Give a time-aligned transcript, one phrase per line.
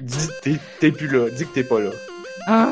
[0.00, 1.28] Dis, t'es, t'es plus là.
[1.30, 1.90] Dis que t'es pas là.
[2.48, 2.68] Ah,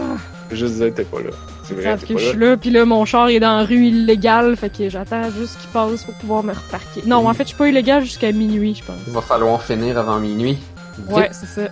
[0.51, 1.31] Je juste dire que t'es pas là.
[1.65, 2.31] C'est vrai, t'es que je là.
[2.31, 5.59] suis là, pis là, mon char est dans la rue illégale, fait que j'attends juste
[5.59, 7.03] qu'il passe pour pouvoir me reparquer.
[7.07, 8.97] Non, en fait, je suis pas illégal jusqu'à minuit, je pense.
[9.07, 10.59] Il va falloir finir avant minuit.
[10.99, 11.11] Vite.
[11.11, 11.69] Ouais, c'est ça.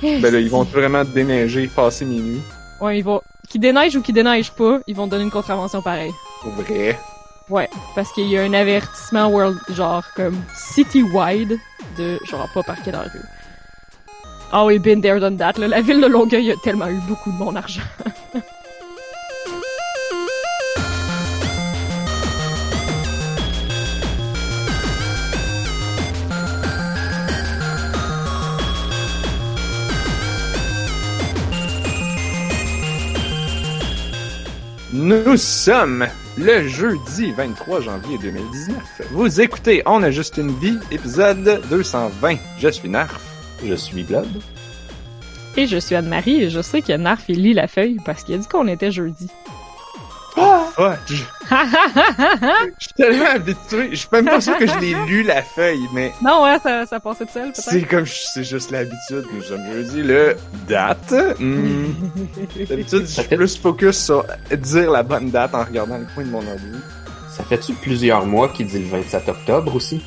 [0.00, 2.40] Ben là, ils vont vraiment déneiger, passer minuit.
[2.80, 3.20] Ouais, ils vont...
[3.48, 6.12] Qu'ils déneigent ou qu'ils déneigent pas, ils vont donner une contravention pareille.
[6.42, 6.98] Pour vrai?
[7.48, 11.56] Ouais, parce qu'il y a un avertissement world, genre, comme, city-wide,
[11.96, 13.20] de, genre, pas parquer dans la rue.
[14.50, 15.58] Ah oui, been there, done that.
[15.58, 17.82] La ville de Longueuil a tellement eu beaucoup de mon argent.
[34.94, 36.06] Nous sommes
[36.38, 39.02] le jeudi 23 janvier 2019.
[39.10, 42.36] Vous écoutez On a juste une vie, épisode 220.
[42.58, 43.37] Je suis Narf.
[43.64, 44.26] Je suis Blob.
[45.56, 48.34] Et je suis Anne-Marie, et je sais que Narf, il lit la feuille, parce qu'il
[48.34, 49.28] a dit qu'on était jeudi.
[50.78, 50.98] Fuck!
[51.06, 51.14] Je
[52.78, 53.88] je suis tellement habitué.
[53.90, 56.86] Je suis même pas sûr que je l'ai lu la feuille, mais non, ouais, ça,
[56.86, 57.88] ça passait de seul, c'est peut-être.
[57.88, 59.24] comme c'est juste l'habitude.
[59.32, 60.36] Nous sommes jeudi le
[60.68, 61.12] date.
[61.40, 61.86] Hmm.
[62.68, 66.30] D'habitude, je suis plus focus sur dire la bonne date en regardant le coin de
[66.30, 66.78] mon ordi.
[67.30, 70.02] Ça fait-tu plusieurs mois qu'il dit le 27 octobre aussi?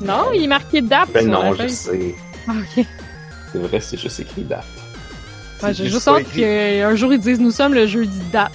[0.00, 1.70] Non, il est marqué date Ben sur non, la je feuille.
[1.70, 2.14] sais.
[2.46, 2.84] Ah, ok.
[3.52, 4.64] C'est vrai, c'est juste écrit date.
[5.62, 8.52] Ouais, j'ai juste hâte qu'un jour ils disent nous sommes le jeudi date.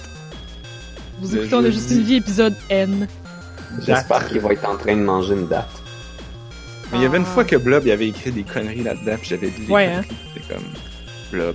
[1.20, 1.76] Vous Le écoutez, on a jeudi.
[1.78, 3.06] juste une vie épisode N.
[3.84, 5.68] J'espère qu'il va être en train de manger une date.
[6.92, 7.34] Mais il y avait une Ah.
[7.34, 10.08] fois que Blob il avait écrit des conneries là-dedans, puis j'avais les Ouais, conneries.
[10.34, 10.64] C'était comme
[11.32, 11.54] Blob.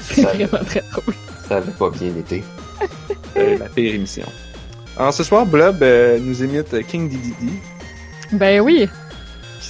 [0.00, 1.14] C'est Ça- vraiment très drôle.
[1.48, 2.42] Ça avait pas bien été.
[3.34, 4.26] c'est la pire émission?
[4.96, 7.52] Alors ce soir, Blob euh, nous imite King DDD,
[8.32, 8.88] Ben oui.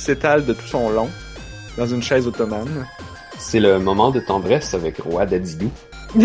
[0.06, 1.08] S'étale de tout son long
[1.76, 2.86] dans une chaise ottomane.
[3.38, 5.68] C'est le moment de tendresse avec Roi Dadidou.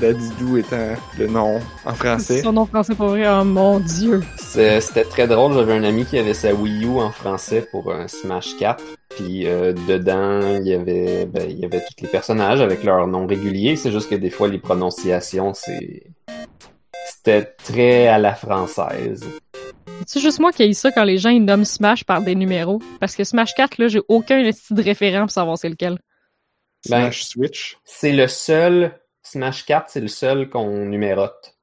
[0.00, 2.42] Dadidou étant le nom en français.
[2.42, 4.22] Son nom français pour vrai, oh mon dieu.
[4.36, 7.92] C'est- C'était très drôle, j'avais un ami qui avait sa Wii U en français pour
[7.92, 12.08] un Smash 4, puis euh, dedans il y avait ben, il y avait tous les
[12.08, 16.02] personnages avec leurs noms réguliers, c'est juste que des fois les prononciations c'est
[17.06, 19.24] c'était très à la française.
[20.06, 22.80] C'est juste moi qui ai ça quand les gens ils nomment Smash par des numéros.
[23.00, 25.98] Parce que Smash 4, là, j'ai aucun esti de référent pour savoir c'est lequel.
[26.88, 27.78] Ben- Smash Switch.
[27.84, 28.92] C'est le seul
[29.22, 31.56] Smash 4, c'est le seul qu'on numérote.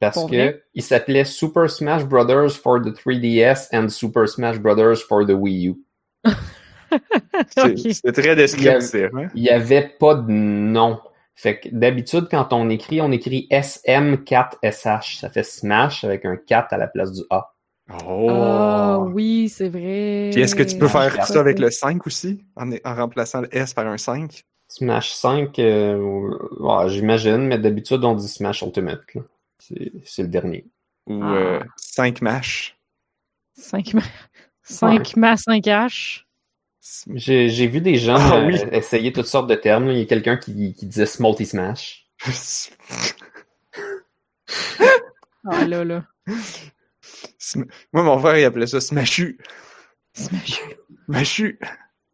[0.00, 0.62] Parce Pour que vrai?
[0.74, 5.68] il s'appelait Super Smash Brothers for the 3DS and Super Smash Brothers for the Wii
[5.68, 5.74] U.
[7.50, 8.94] C'est très descriptif.
[9.14, 9.28] Hein?
[9.34, 11.00] Il y avait pas de nom.
[11.34, 15.18] Fait que d'habitude, quand on écrit, on écrit SM4SH.
[15.20, 17.54] Ça fait Smash avec un 4 à la place du A.
[18.06, 18.26] Oh!
[18.30, 20.30] Ah oui, c'est vrai.
[20.32, 22.44] Puis est-ce que tu peux Ah, faire ça avec le 5 aussi?
[22.56, 24.44] En, en remplaçant le S par un 5?
[24.68, 25.96] Smash 5, euh,
[26.60, 29.02] ouais, j'imagine, mais d'habitude, on dit Smash Ultimate.
[29.14, 29.22] là.
[29.58, 30.66] C'est c'est le dernier.
[31.06, 31.34] Ou Ah.
[31.34, 32.76] euh, 5 mash?
[33.54, 34.02] 5 ma...
[34.62, 36.24] 5 ma 5 H.
[37.14, 39.88] J'ai j'ai vu des gens Ah euh, essayer toutes sortes de termes.
[39.90, 42.06] Il y a quelqu'un qui, qui disait Multi Smash.
[45.50, 46.04] Ah là là.
[47.92, 49.38] Moi, mon frère, il appelait ça Smashu.
[50.14, 50.60] Smash.
[51.06, 51.58] Smashu.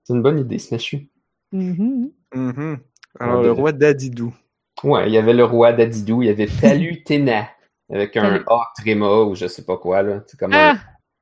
[0.04, 1.08] C'est une bonne idée, Smashu.
[1.52, 2.10] Mhm.
[2.34, 2.78] Mhm.
[3.20, 4.34] Alors, Ouais, le roi Dadidou.
[4.82, 7.48] Ouais, il y avait le roi d'Adidou, il y avait Palutena
[7.90, 10.22] avec un A tréma ou je sais pas quoi là.
[10.26, 10.76] C'est comme Ah!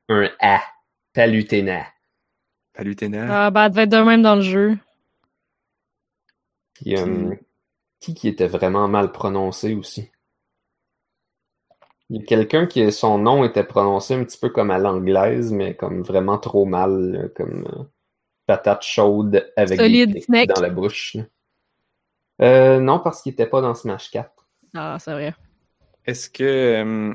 [0.09, 0.60] un, un A.
[1.12, 1.84] Palutena.
[2.72, 3.47] Palutena.
[3.47, 4.78] Ah, bah, elle devait être de même dans le jeu.
[6.75, 7.34] Puis, euh,
[8.00, 10.10] qui qui était vraiment mal prononcé aussi?
[12.12, 15.50] Il y a quelqu'un qui son nom était prononcé un petit peu comme à l'anglaise,
[15.50, 17.84] mais comme vraiment trop mal, comme euh,
[18.47, 20.51] patate chaude avec Solid des Snake.
[20.51, 21.17] dans la bouche.
[22.43, 24.31] Euh, non, parce qu'il était pas dans Smash 4.
[24.75, 25.34] Ah, c'est vrai.
[26.05, 27.15] Est-ce que euh,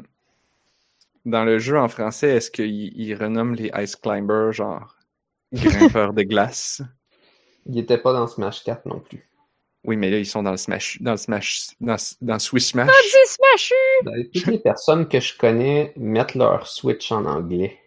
[1.26, 4.98] dans le jeu en français, est-ce qu'il il renomme les Ice Climbers genre
[5.54, 6.82] grimpeurs de glace?
[7.70, 9.27] Il était pas dans Smash 4 non plus.
[9.88, 12.90] Oui, mais là, ils sont dans le Smash, dans le Smash, dans, dans Swiss Smash.
[12.92, 13.74] Ah, dis Smashu!
[14.04, 17.80] Ben, toutes les personnes que je connais mettent leur Switch en anglais.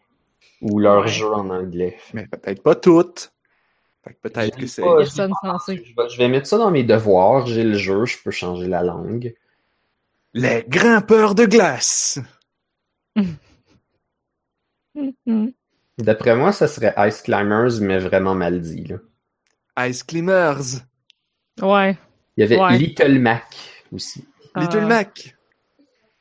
[0.63, 1.09] Ou leur Ouais.
[1.09, 1.97] jeu en anglais.
[2.13, 3.33] Mais peut-être pas toutes.
[4.05, 4.83] Que peut-être Je que c'est.
[4.83, 6.09] je.
[6.09, 7.47] Je vais, mettre ça dans mes devoirs.
[7.47, 9.35] J'ai le jeu, je peux changer la langue.
[10.33, 12.19] Les grimpeurs de glace!
[15.99, 18.85] D'après moi, ça serait Ice Climbers, mais vraiment mal dit.
[18.85, 19.87] là.
[19.89, 20.81] Ice Climbers!
[21.63, 21.97] Ouais.
[22.37, 22.79] Il y avait Ouais.
[22.79, 23.45] Little Mac
[23.93, 24.25] aussi.
[24.57, 24.87] Little Ah.
[24.87, 25.37] Mac!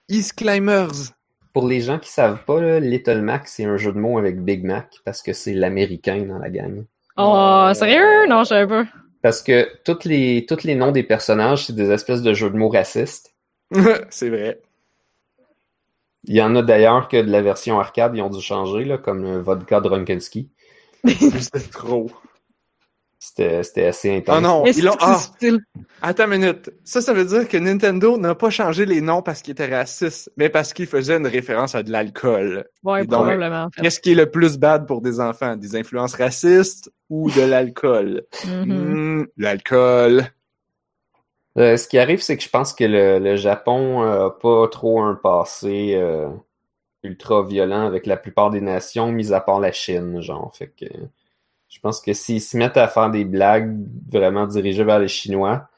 [0.10, 1.14] Ice Climbers!
[1.54, 4.42] Pour les gens qui savent pas, là, Little Mac, c'est un jeu de mots avec
[4.44, 6.86] Big Mac parce que c'est l'américain dans la gang.
[7.18, 8.28] Oh, sérieux?
[8.28, 8.86] Non, je savais pas.
[9.22, 12.56] Parce que tous les, tous les noms des personnages, c'est des espèces de jeux de
[12.58, 13.34] mots racistes.
[14.10, 14.62] c'est vrai.
[16.26, 18.98] Il y en a d'ailleurs que de la version arcade, ils ont dû changer, là,
[18.98, 20.50] comme le Vodka Drunkenski.
[21.08, 22.10] C'était trop.
[23.22, 24.38] C'était c'était assez intense.
[24.38, 24.96] Oh non, ils l'ont.
[25.02, 25.20] Ah,
[26.02, 26.72] attends une minute.
[26.86, 30.32] Ça, ça veut dire que Nintendo n'a pas changé les noms parce qu'ils étaient racistes,
[30.38, 32.66] mais parce qu'ils faisaient une référence à de l'alcool.
[32.82, 33.82] Ouais, donc, probablement, en fait.
[33.82, 35.58] Qu'est-ce qui est le plus bad pour des enfants?
[35.58, 38.24] Des influences racistes ou de l'alcool?
[38.46, 39.20] Mhm.
[39.20, 40.24] Hmm, l'alcool.
[41.58, 44.70] Euh, ce qui arrive, c'est que je pense que le, le Japon euh, a pas
[44.70, 46.30] trop un passé euh,
[47.04, 50.56] ultra violent avec la plupart des nations, mis à part la Chine, genre.
[50.56, 50.86] Fait que
[51.70, 53.78] je pense que s'ils se mettent à faire des blagues
[54.12, 55.70] vraiment dirigées vers les Chinois,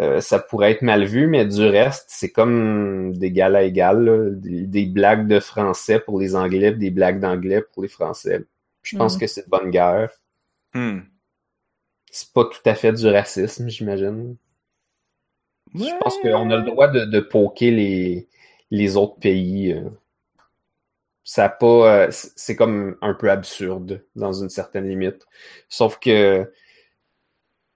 [0.00, 4.30] euh, ça pourrait être mal vu, mais du reste, c'est comme d'égal à égal, là.
[4.30, 8.44] Des, des blagues de français pour les Anglais, puis des blagues d'anglais pour les Français.
[8.82, 9.20] Je pense Mhm.
[9.20, 10.10] que c'est de bonne guerre.
[10.74, 11.00] Hmm.
[12.10, 14.36] C'est pas tout à fait du racisme, j'imagine.
[15.74, 18.28] Je pense qu'on a le droit de, de poker les,
[18.70, 19.72] les autres pays.
[19.72, 19.88] euh.
[21.24, 25.26] Ça pas, euh, c'est comme un peu absurde dans une certaine limite.
[25.68, 26.50] Sauf que,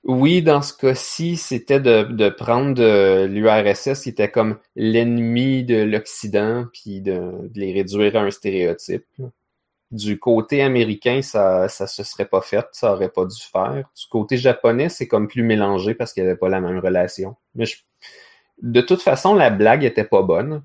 [0.02, 6.66] oui, dans ce cas-ci, c'était de, de prendre l'URSS qui était comme l'ennemi de l'Occident,
[6.72, 9.06] puis de, les réduire à un stéréotype.
[9.92, 13.88] Du côté américain, ça, ça se serait pas fait, ça aurait pas dû faire.
[13.96, 17.37] Du côté japonais, c'est comme plus mélangé parce qu'il n'y avait pas la même relation.
[17.54, 17.66] Mais
[18.62, 20.64] de toute façon, la blague était pas bonne.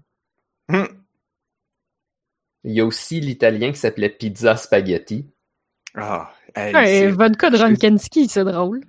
[0.69, 0.85] Hmm.
[2.63, 5.25] Il y a aussi l'italien qui s'appelait Pizza Spaghetti.
[5.95, 8.81] Ah, hey, Ouais, c'est- vodka de Rankenski, c'est drôle.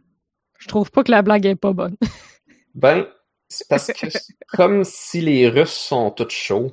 [0.58, 1.96] Je trouve pas que la blague est pas bonne.
[2.74, 3.06] Ben,
[3.48, 6.72] c'est parce que c'est comme si les Russes sont tous chauds.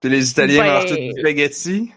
[0.00, 1.92] Puis les Italiens Ben- mangent tout du spaghetti?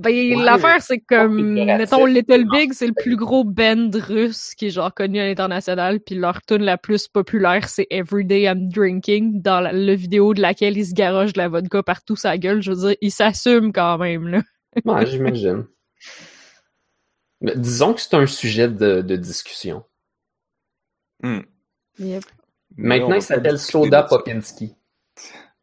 [0.00, 1.78] Ben, Ouais, l'affaire, c'est comme, péjoratif.
[1.78, 6.00] mettons, Little Big, c'est le plus gros band russe qui est genre connu à l'international,
[6.00, 10.40] puis leur tune la plus populaire, c'est Everyday I'm Drinking, dans la, le vidéo de
[10.40, 12.62] laquelle ils se garochent de la vodka partout sa gueule.
[12.62, 14.42] Je veux dire, ils s'assument quand même, là.
[14.84, 15.66] Ouais, j'imagine.
[17.40, 19.84] Mais disons que c'est un sujet de, de discussion.
[21.22, 21.40] Hmm.
[21.98, 22.24] Yep.
[22.76, 24.74] Maintenant, il s'appelle Soda Popinski.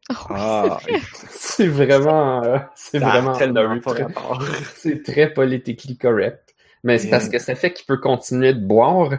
[0.10, 1.02] Oh, Ah, c'est vrai.
[1.32, 3.34] C'est vraiment, euh, c'est vraiment.
[4.76, 6.56] C'est très politically correct.
[6.84, 9.12] Mais c'est parce que ça fait qu'il peut continuer de boire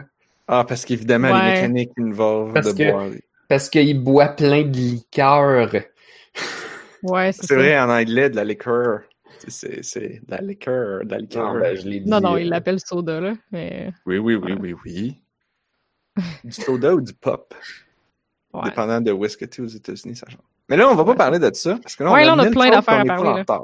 [0.47, 1.43] Ah, parce qu'évidemment, Ouais.
[1.45, 3.07] les mécaniques involvent Parce de que- boire.
[3.49, 5.69] parce qu'il boit plein de liqueurs.
[7.03, 9.01] Ouais, c'est vrai, en anglais, de la liqueur.
[9.47, 11.53] C'est- C'est de la liqueur, de la liqueur.
[11.53, 12.01] Non, ben, je dit.
[12.05, 13.33] Non, non, euh, il l'appelle soda, là.
[13.51, 15.21] Mais, Oui, oui, oui, oui, oui.
[16.43, 17.53] Du soda ou du pop,
[18.53, 18.61] ouais.
[18.63, 20.39] dépendant de où est-ce que tu es aux États-Unis, ça change.
[20.69, 22.49] Mais là, on va pas parler de ça, parce que là, Ouais, là, on a
[22.49, 23.59] plein d'affaires à parler, là.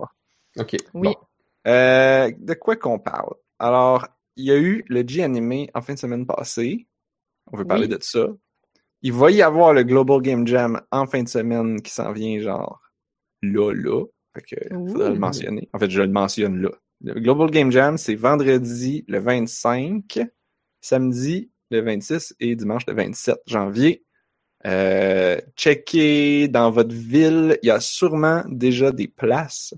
[0.58, 0.76] Ok.
[0.94, 1.10] Oui.
[1.10, 1.16] bon.
[1.68, 3.34] Euh, de quoi qu'on parle?
[3.60, 6.88] Alors, il y a eu le G-Animé en fin de semaine passée.
[7.52, 7.90] On veut parler Oui.
[7.90, 8.28] de ça.
[9.02, 12.40] Il va y avoir le Global Game Jam en fin de semaine qui s'en vient,
[12.40, 12.82] genre,
[13.42, 14.04] là, là.
[14.36, 15.70] Fait que, faudrait le mentionner.
[15.74, 16.70] En fait, je le mentionne là.
[17.02, 20.20] Le Global Game Jam, c'est vendredi le 25,
[20.82, 24.05] samedi le 26 et dimanche le 27 janvier.
[24.66, 27.58] Euh, checkez dans votre ville.
[27.62, 29.74] Il y a sûrement déjà des places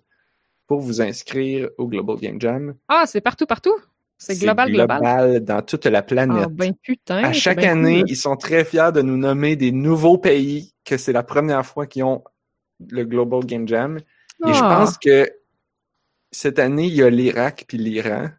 [0.66, 2.76] pour vous inscrire au Global Game Jam.
[2.88, 3.76] Ah, c'est partout, partout?
[4.20, 5.44] C'est global, global.
[5.44, 6.46] dans toute la planète.
[6.46, 7.24] Ah, ben putain.
[7.24, 8.10] à chaque bien année, cool.
[8.10, 11.86] ils sont très fiers de nous nommer des nouveaux pays que c'est la première fois
[11.86, 12.24] qu'ils ont
[12.90, 13.98] le Global Game Jam.
[13.98, 14.76] Et je Ah.
[14.80, 15.30] pense que
[16.32, 18.30] cette année, il y a l'Irak puis l'Iran.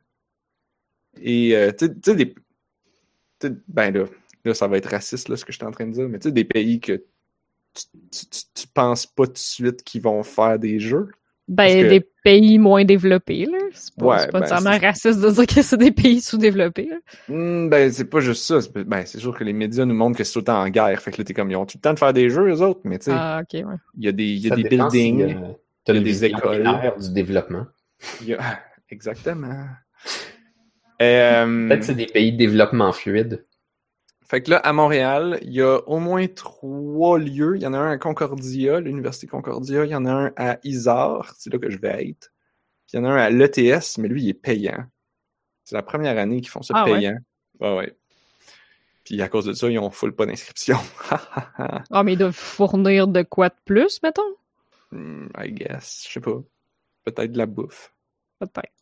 [1.21, 2.35] Et euh, tu sais- tu sais, des.
[2.35, 4.05] tu sais, ben là,
[4.49, 6.19] là, ça va être raciste, là, ce que je suis en train de dire, mais
[6.19, 6.93] tu sais, des pays que
[7.75, 11.09] tu, tu, tu- tu penses pas tout de suite qu'ils vont faire des jeux.
[11.47, 13.57] Ben, que- des pays moins développés, là.
[13.73, 16.91] C'est pas, Ouais, pas ben, nécessairement raciste de dire que c'est des pays sous-développés.
[17.29, 18.61] Hmm, ben, c'est pas juste ça.
[18.61, 20.69] C'est- Ben, c'est sûr que les médias nous montrent que c'est tout le temps en
[20.69, 21.01] guerre.
[21.01, 22.61] Fait que là, t'es comme, ils ont tout le temps de faire des jeux, eux
[22.61, 23.77] autres, mais tu sais, Ah, ok, ouais.
[23.97, 25.35] il y a des, il y a des dépend si, buildings.
[25.37, 25.53] euh,
[25.85, 26.93] t'as il y a des écoles.
[27.01, 27.67] du développement.
[28.21, 29.67] il y a- Exactement.
[31.01, 33.45] Euh, Peut-être que c'est des pays de développement fluide.
[34.29, 37.57] Fait que là, à Montréal, il y a au moins trois lieux.
[37.57, 39.85] Il y en a un à Concordia, l'Université Concordia.
[39.87, 42.31] Il y en a un à Isard, c'est là que je vais être.
[42.87, 44.85] Puis il y en a un à l'ETS, mais lui, il est payant.
[45.65, 46.93] C'est la première année qu'ils font ça Ah ouais?
[46.99, 47.17] payant.
[47.61, 47.97] Ouais, ouais.
[49.05, 50.79] Puis à cause de ça, ils ont full pas d'inscription.
[51.91, 54.35] Ah, mais ils doivent fournir de quoi de plus, mettons?
[54.93, 56.05] Hmm, I guess.
[56.07, 56.39] Je sais pas.
[57.05, 57.95] Peut-être de la bouffe.
[58.39, 58.73] Peut-être.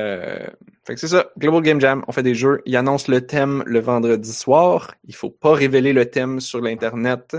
[0.00, 0.46] Euh,
[0.84, 2.62] fait que c'est ça, Global Game Jam, on fait des jeux.
[2.64, 4.94] Ils annoncent le thème le vendredi soir.
[5.04, 7.36] Il faut pas révéler le thème sur l'Internet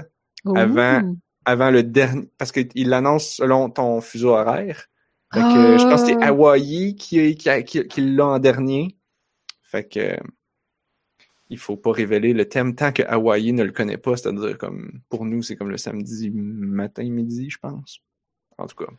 [0.56, 1.15] avant,
[1.46, 4.88] avant le dernier, parce qu'il l'annonce selon ton fuseau horaire.
[5.34, 6.27] Fait que je pense que c'est Ah.
[6.27, 8.98] Hawaii qui, qui, qui, qui l'a en dernier.
[9.63, 10.18] Fait que
[11.50, 15.01] il faut pas révéler le thème tant que Hawaii ne le connaît pas, c'est-à-dire comme
[15.10, 18.00] pour nous, c'est comme le samedi matin, midi, je pense.
[18.58, 18.91] En tout cas.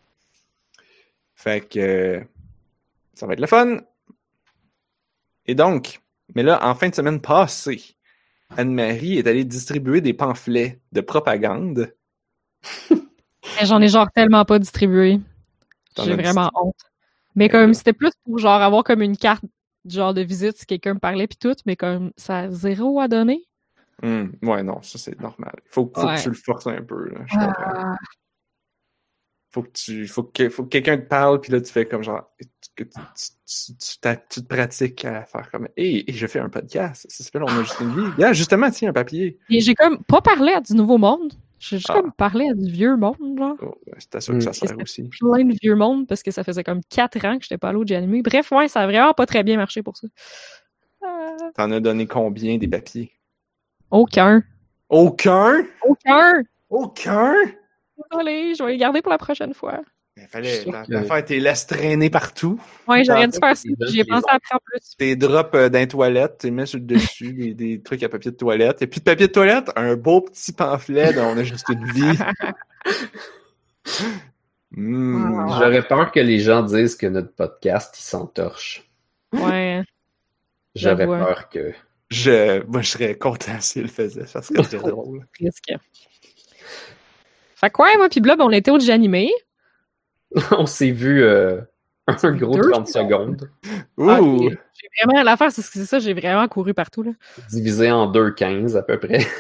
[1.35, 2.23] Fait que
[3.15, 3.79] ça va être le fun.
[5.47, 6.01] Et donc,
[6.35, 7.83] mais là, en fin de semaine passée,
[8.57, 11.95] Anne-Marie est allée distribuer des pamphlets de propagande.
[13.63, 15.21] J'en ai genre tellement pas distribué.
[16.03, 16.77] J'ai vraiment honte.
[17.35, 19.45] Mais comme là- c'était plus pour genre avoir comme une carte
[19.85, 23.09] genre de visite si quelqu'un me parlait puis tout, mais comme ça a zéro à
[23.09, 23.45] donner.
[24.03, 25.55] Hmm, ouais, non, ça c'est normal.
[25.67, 26.17] Faut, faut Ouais.
[26.17, 27.09] que tu le forces un peu.
[27.09, 27.53] Là, je comprends.
[27.57, 27.97] Ah,
[29.53, 32.03] faut que tu faut que, faut que quelqu'un te parle puis là tu fais comme
[32.03, 32.29] genre
[32.75, 37.07] que tu, tu, tu, tu te pratiques à faire comme hey, je fais un podcast
[37.09, 40.03] ça s'appelle on a juste une vie yeah, justement tiens un papier Et j'ai comme
[40.05, 41.33] pas parlé à du nouveau monde.
[41.59, 42.01] J'ai juste Ah.
[42.01, 43.55] comme parlé à du vieux monde, genre.
[43.63, 46.33] oh, c'est à ça que ça sert Qu'est-ce aussi Plein de vieux monde parce que
[46.33, 48.21] ça faisait comme quatre ans que j'étais pas allée au Janimé.
[48.23, 50.09] Bref, ouais, ça a vraiment pas très bien marché pour ça.
[51.05, 51.07] Euh,
[51.55, 53.13] t'en as donné combien des papiers?
[53.93, 54.43] Aucun.
[54.89, 55.65] aucun?
[55.87, 56.43] Aucun!
[56.69, 57.35] aucun?
[58.13, 59.81] Désolé, je vais les garder pour la prochaine fois.
[60.17, 63.39] il fallait sûr t'en- que- t'en faire tes laisses traîner partout Ouais, j'aurais Ah, dû
[63.39, 63.63] faire ça.
[63.63, 64.97] c'est des gens J'y ai qui pensé après en plus.
[64.99, 68.03] tes drops euh, dans les toilettes tu les mets sur le dessus des, des trucs
[68.03, 71.25] à papier de toilette et puis de papier de toilette un beau petit pamphlet dont
[71.25, 72.19] on a juste une vie
[74.75, 75.35] Hmm.
[75.35, 75.49] Wow.
[75.59, 78.89] J'aurais peur que les gens disent que notre podcast, il s'entorche.
[79.33, 79.83] Ouais.
[80.75, 81.73] J'aurais peur que.
[82.11, 84.27] Je, moi, je serais content s'il le faisait.
[84.27, 85.27] Ça serait très drôle.
[85.39, 85.73] risque.
[87.63, 89.31] Fait quoi, moi puis Blob, on était au Janimé.
[90.51, 91.61] On s'est vu euh,
[92.07, 93.51] un gros Deux 30 secondes,
[93.99, 94.09] Ouh!
[94.09, 94.19] Ah.
[94.73, 97.13] J'ai vraiment l'affaire, c'est que c'est ça, j'ai vraiment couru partout là.
[97.51, 99.27] divisé en 2,15 à peu près.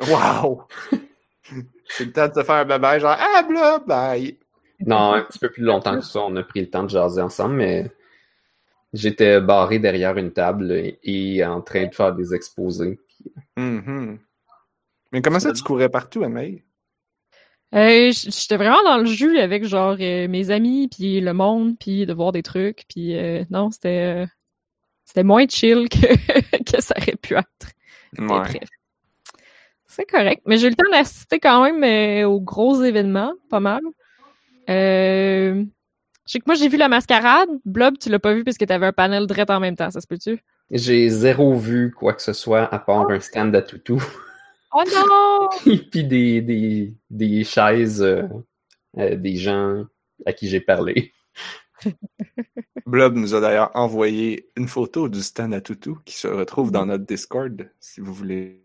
[0.00, 0.62] Wow!
[1.88, 4.38] C'est le temps de se faire un bye genre, ah, blah, bye!
[4.86, 7.20] Non, un petit peu plus longtemps que ça, on a pris le temps de jaser
[7.20, 7.90] ensemble, mais
[8.92, 10.70] j'étais barré derrière une table
[11.02, 13.00] et, en train de faire des exposés.
[13.56, 14.20] Mhm.
[15.10, 16.62] Mais comment ça, tu courais partout, Amélie?
[17.74, 22.06] Euh, J'étais vraiment dans le jus avec genre euh, mes amis, puis le monde, puis
[22.06, 24.26] de voir des trucs, puis euh, non, c'était euh,
[25.04, 26.06] c'était moins chill que,
[26.64, 27.68] que ça aurait pu être.
[29.86, 30.42] C'est correct.
[30.46, 33.80] Mais j'ai eu le temps d'assister quand même euh, aux gros événements, pas mal.
[34.70, 35.64] Euh,
[36.26, 37.48] je sais que moi, j'ai vu la mascarade.
[37.64, 40.00] Blob, tu l'as pas vu parce que t'avais un panel direct en même temps, ça
[40.00, 40.38] se peut-tu?
[40.70, 44.02] J'ai zéro vu quoi que ce soit à part un stand à toutou
[44.72, 45.48] Oh non!
[45.72, 48.22] et puis des, des, des chaises euh,
[48.98, 49.84] euh, des gens
[50.26, 51.12] à qui j'ai parlé.
[52.86, 56.86] Blob nous a d'ailleurs envoyé une photo du stand à toutou qui se retrouve dans
[56.86, 58.64] notre Discord, si vous voulez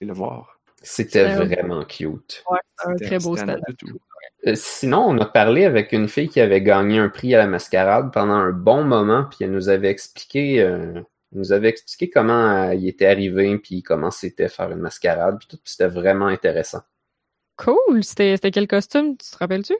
[0.00, 0.60] le voir.
[0.82, 2.44] C'était vraiment cute.
[2.50, 3.50] Ouais, c'est un très beau stand.
[3.50, 3.98] à toutou.
[4.46, 7.46] Euh, sinon, on a parlé avec une fille qui avait gagné un prix à la
[7.46, 10.62] mascarade pendant un bon moment, puis elle nous avait expliqué,
[11.34, 14.78] euh, elle nous avait expliqué comment elle y était arrivée, puis comment c'était faire une
[14.78, 16.82] mascarade, puis tout, puis c'était vraiment intéressant.
[17.56, 18.02] Cool!
[18.02, 19.76] C'était c'était quel costume, tu te rappelles-tu?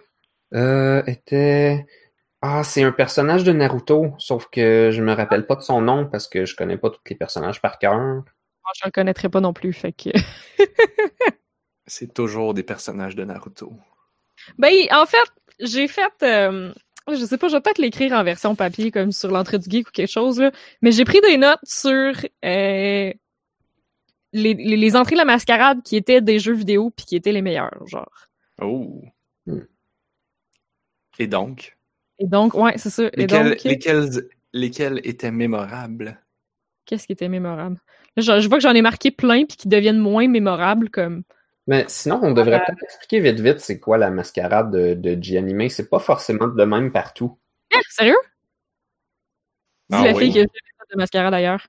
[0.55, 1.87] Euh, était...
[2.43, 6.07] Ah, c'est un personnage de Naruto, sauf que je me rappelle pas de son nom
[6.07, 7.95] parce que je connais pas tous les personnages par cœur.
[7.95, 10.11] Moi, je le connaîtrais pas non plus, fait que...
[11.87, 13.73] C'est toujours des personnages de Naruto.
[14.59, 16.13] Ben, en fait, j'ai fait...
[16.23, 16.73] euh,
[17.13, 19.89] je sais pas, je vais peut-être l'écrire en version papier, comme sur l'entrée du geek
[19.89, 20.51] ou quelque chose, là.
[20.83, 23.15] Mais j'ai pris des notes sur euh, les,
[24.33, 27.43] les, les entrées de la mascarade qui étaient des jeux vidéo puis qui étaient les
[27.43, 28.29] meilleurs, genre.
[28.61, 29.03] Oh!
[29.47, 29.61] Hmm.
[31.19, 31.77] Et donc?
[32.19, 33.05] Et donc, ouais, c'est ça.
[33.13, 34.11] Et Lesquels, donc, lesquels,
[34.53, 36.21] lesquels étaient mémorables?
[36.87, 37.81] qu'est-ce qui était mémorable?
[38.17, 41.23] Là, je, je vois que j'en ai marqué plein puis qui deviennent moins mémorables, comme...
[41.67, 45.69] Mais sinon, on devrait peut-être expliquer vite vite c'est quoi la mascarade de, de G-Anime.
[45.71, 47.39] C'est pas forcément de même partout.
[47.75, 48.17] Ah, sérieux?
[49.91, 50.25] Dis Ah la oui?
[50.25, 51.67] fille qui a fait de mascarade d'ailleurs.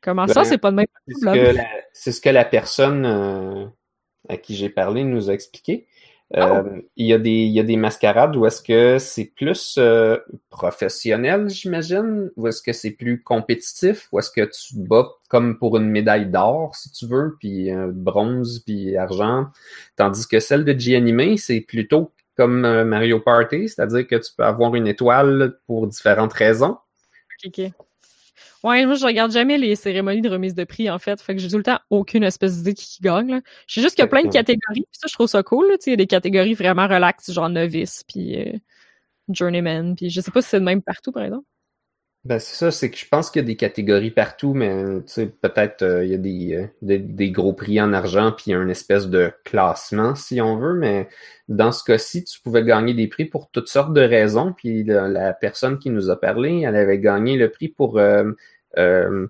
[0.00, 1.34] Comment ça, Ben, c'est pas de même C'est ce Blob?
[1.34, 3.66] que la, c'est ce que la personne euh,
[4.28, 5.86] à qui j'ai parlé nous a expliqué.
[6.36, 9.76] Euh, Il y, a des- il y a des mascarades où est-ce que c'est plus
[9.78, 10.16] euh,
[10.50, 15.58] professionnel, j'imagine, ou est-ce que c'est plus compétitif, ou est-ce que tu te bats comme
[15.58, 19.46] pour une médaille d'or, si tu veux, puis euh, bronze, puis argent,
[19.96, 24.74] tandis que celle de G-Anime, c'est plutôt comme Mario Party, c'est-à-dire que tu peux avoir
[24.74, 26.78] une étoile pour différentes raisons.
[28.62, 31.20] Ouais, moi, je regarde jamais les cérémonies de remise de prix, en fait.
[31.20, 33.40] Fait que j'ai tout le temps aucune espèce d'idée qui, qui gagne, là.
[33.66, 35.68] Je sais juste qu'il y a plein de catégories, puis ça, je trouve ça cool,
[35.68, 35.78] là.
[35.78, 38.52] Tu sais, il y a des catégories vraiment relax, genre novice, puis euh,
[39.28, 41.46] journeyman, puis je sais pas si c'est le même partout, par exemple.
[42.24, 44.72] Ben, c'est ça, c'est que je pense qu'il y a des catégories partout, mais
[45.42, 48.50] peut-être euh, il y a des, euh, des, des gros prix en argent, puis il
[48.52, 51.06] y a une espèce de classement, si on veut, mais
[51.48, 55.34] dans ce cas-ci, tu pouvais gagner des prix pour toutes sortes de raisons, puis la,
[55.34, 58.32] personne qui nous a parlé, elle avait gagné le prix pour euh,
[58.78, 59.26] euh,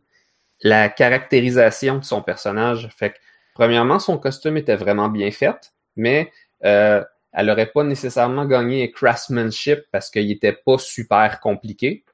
[0.63, 2.89] la caractérisation de son personnage.
[2.97, 3.17] Fait que,
[3.55, 7.07] premièrement, son costume était vraiment bien fait, mais elle
[7.47, 12.05] n'aurait pas nécessairement gagné craftsmanship parce qu'il était pas super compliqué.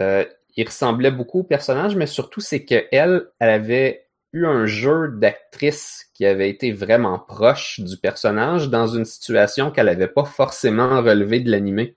[0.00, 0.24] Euh,
[0.56, 6.10] il ressemblait beaucoup au personnage, mais surtout c'est qu'elle, elle avait eu un jeu d'actrice
[6.14, 11.40] qui avait été vraiment proche du personnage dans une situation qu'elle n'avait pas forcément relevée
[11.40, 11.96] de l'animé.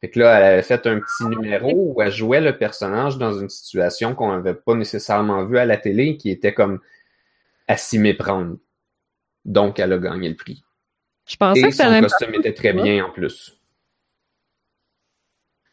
[0.00, 3.34] Fait que là, elle avait fait un petit numéro où elle jouait le personnage dans
[3.34, 6.80] une situation qu'on n'avait pas nécessairement vue à la télé, qui était comme
[7.68, 8.56] à s'y méprendre.
[9.44, 10.64] Donc, elle a gagné le prix.
[11.26, 13.59] Je pensais Et que son costume était très bien en plus.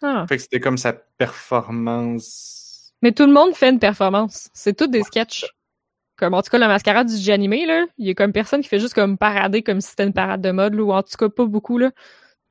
[0.02, 0.26] Ah.
[0.30, 2.94] Fait que c'était comme sa performance.
[3.02, 4.50] Mais tout le monde fait une performance.
[4.54, 5.46] C'est tout des sketchs.
[6.18, 8.62] Comme en tout cas la mascarade du DJ animé, là, il y a comme personne
[8.62, 11.04] qui fait juste comme parader comme si c'était une parade de mode, là, ou en
[11.04, 11.92] tout cas pas beaucoup là.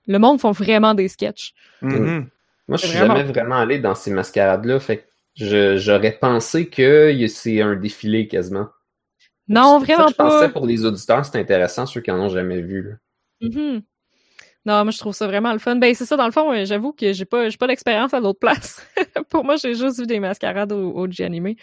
[0.07, 1.53] Le monde font vraiment des sketchs.
[1.83, 2.29] Mhm.
[2.69, 6.69] Moi, je suis vraiment- jamais vraiment allé dans ces mascarades-là, fait que je- j'aurais pensé
[6.69, 8.69] que c'est un défilé quasiment.
[9.49, 10.53] Non, C'est ça que vraiment Je pensais pas.
[10.53, 12.83] pour les auditeurs, c'est intéressant, ceux qui en ont jamais vu.
[12.83, 12.95] là.
[13.49, 13.83] Mhm.
[14.67, 15.77] Non, moi je trouve ça vraiment le fun.
[15.77, 18.21] Ben c'est ça, dans le fond, euh, j'avoue que j'ai pas j'ai pas d'expérience à
[18.21, 18.85] d'autres places.
[19.31, 21.57] Pour moi, j'ai juste vu des mascarades au, au G animé.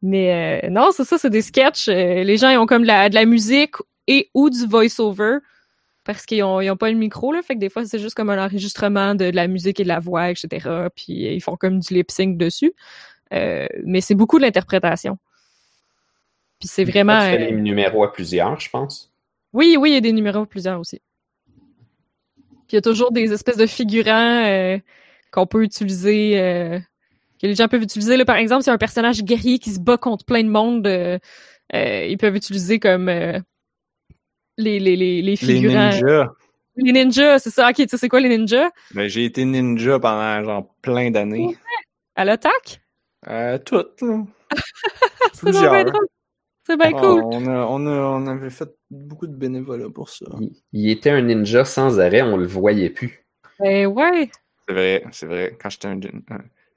[0.00, 1.88] Mais euh, non, c'est ça, c'est des sketchs.
[1.88, 3.74] Euh, les gens ils ont comme de la, de la musique
[4.06, 5.38] et ou du voice-over
[6.04, 7.42] parce qu'ils ont, ils ont pas le micro, là.
[7.42, 9.88] Fait que des fois, c'est juste comme un enregistrement de, de la musique et de
[9.88, 10.88] la voix, etc.
[10.94, 12.72] Puis ils font comme du lip-sync dessus.
[13.32, 15.18] Euh, mais c'est beaucoup de l'interprétation.
[16.60, 17.18] Puis c'est vraiment...
[17.18, 19.12] Tu fais les numéros à plusieurs, je pense.
[19.52, 21.02] oui, oui, il y a des numéros plusieurs aussi.
[22.68, 24.78] Puis il y a toujours des espèces de figurants euh,
[25.30, 26.78] qu'on peut utiliser, euh,
[27.40, 28.16] que les gens peuvent utiliser.
[28.16, 30.86] Là, par exemple, c'est un personnage guerrier qui se bat contre plein de monde.
[30.86, 31.18] euh,
[31.72, 33.42] ils peuvent utiliser comme les,
[34.58, 35.90] les, les, les Les figurants.
[35.90, 36.28] ninjas.
[36.76, 37.68] Les ninjas, c'est ça.
[37.70, 38.70] Ok, tu sais c'est quoi les ninjas?
[38.94, 41.56] Ben, j'ai été ninja pendant genre plein d'années.
[42.14, 42.80] À l'attaque?
[43.28, 44.00] Euh, toutes,
[45.40, 45.84] Plusieurs.
[46.66, 47.22] C'est bien Ah, cool.
[47.24, 50.26] on, a, on, a, on avait fait beaucoup de bénévolat pour ça.
[50.40, 53.24] Il, il était un ninja sans arrêt, on le voyait plus.
[53.60, 54.30] Ben ouais.
[54.68, 55.56] C'est vrai, c'est vrai.
[55.62, 56.00] Quand j'étais un,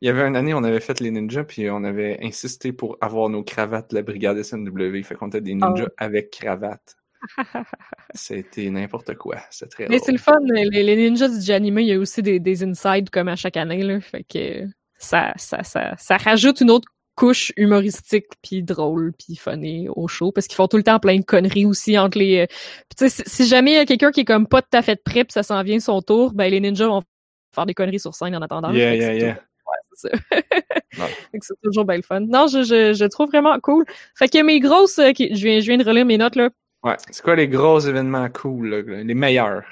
[0.02, 2.98] Il y avait une année, on avait fait les ninjas, puis on avait insisté pour
[3.02, 5.02] avoir nos cravates de la brigade SNW.
[5.04, 6.06] Fait qu'on était des ninjas Ah.
[6.06, 6.96] avec cravate.
[8.14, 9.38] C'était n'importe quoi.
[9.50, 12.22] C'était très Mais c'est le fun, les, les ninjas du anime, il y a aussi
[12.22, 14.00] des, des insides comme à chaque année, là.
[14.00, 14.66] Fait que
[14.98, 16.88] ça, ça, ça, ça rajoute une autre
[17.20, 21.18] couche humoristique puis drôle puis funny au show parce qu'ils font tout le temps plein
[21.18, 23.86] de conneries aussi entre les euh, puis tu sais si, si jamais il y a
[23.86, 26.32] quelqu'un qui est comme pas tout à fait prêt puis ça s'en vient son tour
[26.34, 27.02] ben les ninjas vont
[27.54, 29.34] faire des conneries sur scène en attendant Yeah, yeah, c'est yeah.
[29.34, 30.14] ouais, c'est.
[31.00, 31.40] Ouais.
[31.64, 33.84] Toujours bien le fun non je, je, je trouve vraiment cool
[34.16, 36.50] fait que mes grosses euh, qui- je viens je viens de relire mes notes là
[36.82, 36.96] Ouais.
[37.12, 39.66] C'est quoi les gros événements cool, là, les meilleurs?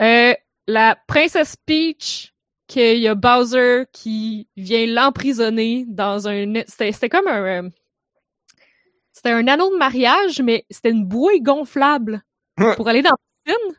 [0.00, 0.32] Euh,
[0.66, 2.32] la princesse Peach,
[2.66, 6.52] qu'il y a Bowser qui vient l'emprisonner dans un...
[6.66, 7.64] C'était c'était comme un...
[7.64, 7.70] euh,
[9.12, 12.22] C'était un anneau de mariage, mais c'était une bouée gonflable
[12.76, 13.16] pour aller dans la
[13.54, 13.76] piscine.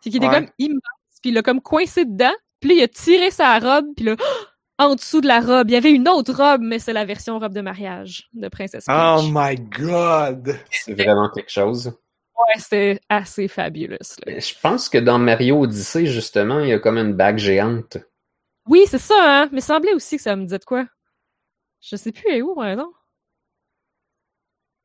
[0.00, 0.34] Puis qui était Ouais.
[0.34, 0.80] comme immense.
[1.22, 2.34] Puis il a comme coincé dedans.
[2.60, 3.86] Puis là, il a tiré sa robe.
[3.96, 4.16] Puis là,
[4.78, 7.38] en dessous de la robe, il y avait une autre robe, mais c'est la version
[7.38, 8.94] robe de mariage de princesse Peach.
[8.96, 10.58] Oh my god!
[10.70, 11.86] C'est vraiment quelque chose.
[12.36, 13.98] Ouais, c'était assez fabuleux.
[14.26, 14.38] là.
[14.38, 17.96] Je pense que dans Mario Odyssey, justement, il y a comme une bague géante.
[18.66, 19.48] Oui, c'est ça, hein.
[19.52, 20.86] Mais semblait aussi que ça me disait de quoi.
[21.82, 22.92] Je sais plus elle est où, non?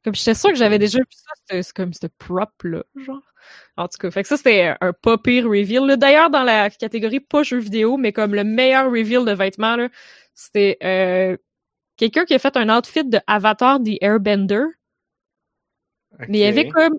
[0.05, 3.21] Comme j'étais sûre que j'avais déjà vu ça, c'était comme c'était prop là, genre.
[3.77, 5.97] En tout cas, fait que ça c'était un pas pire reveal.
[5.97, 9.89] D'ailleurs, dans la catégorie pas jeux vidéo, mais comme le meilleur reveal de vêtements, là,
[10.33, 11.35] c'était euh,
[11.97, 14.65] quelqu'un qui a fait un outfit de Avatar the Airbender.
[16.27, 16.97] Mais il y avait comme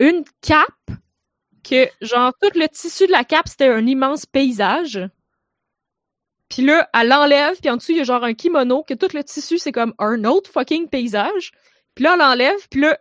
[0.00, 0.68] une cape
[1.64, 5.00] que, genre, tout le tissu de la cape, c'était un immense paysage.
[6.48, 9.08] Puis là, elle l'enlève, puis en dessous, il y a genre un kimono, que tout
[9.14, 11.50] le tissu, c'est comme un autre fucking paysage.
[11.94, 12.98] Puis là, elle l'enlève, puis là,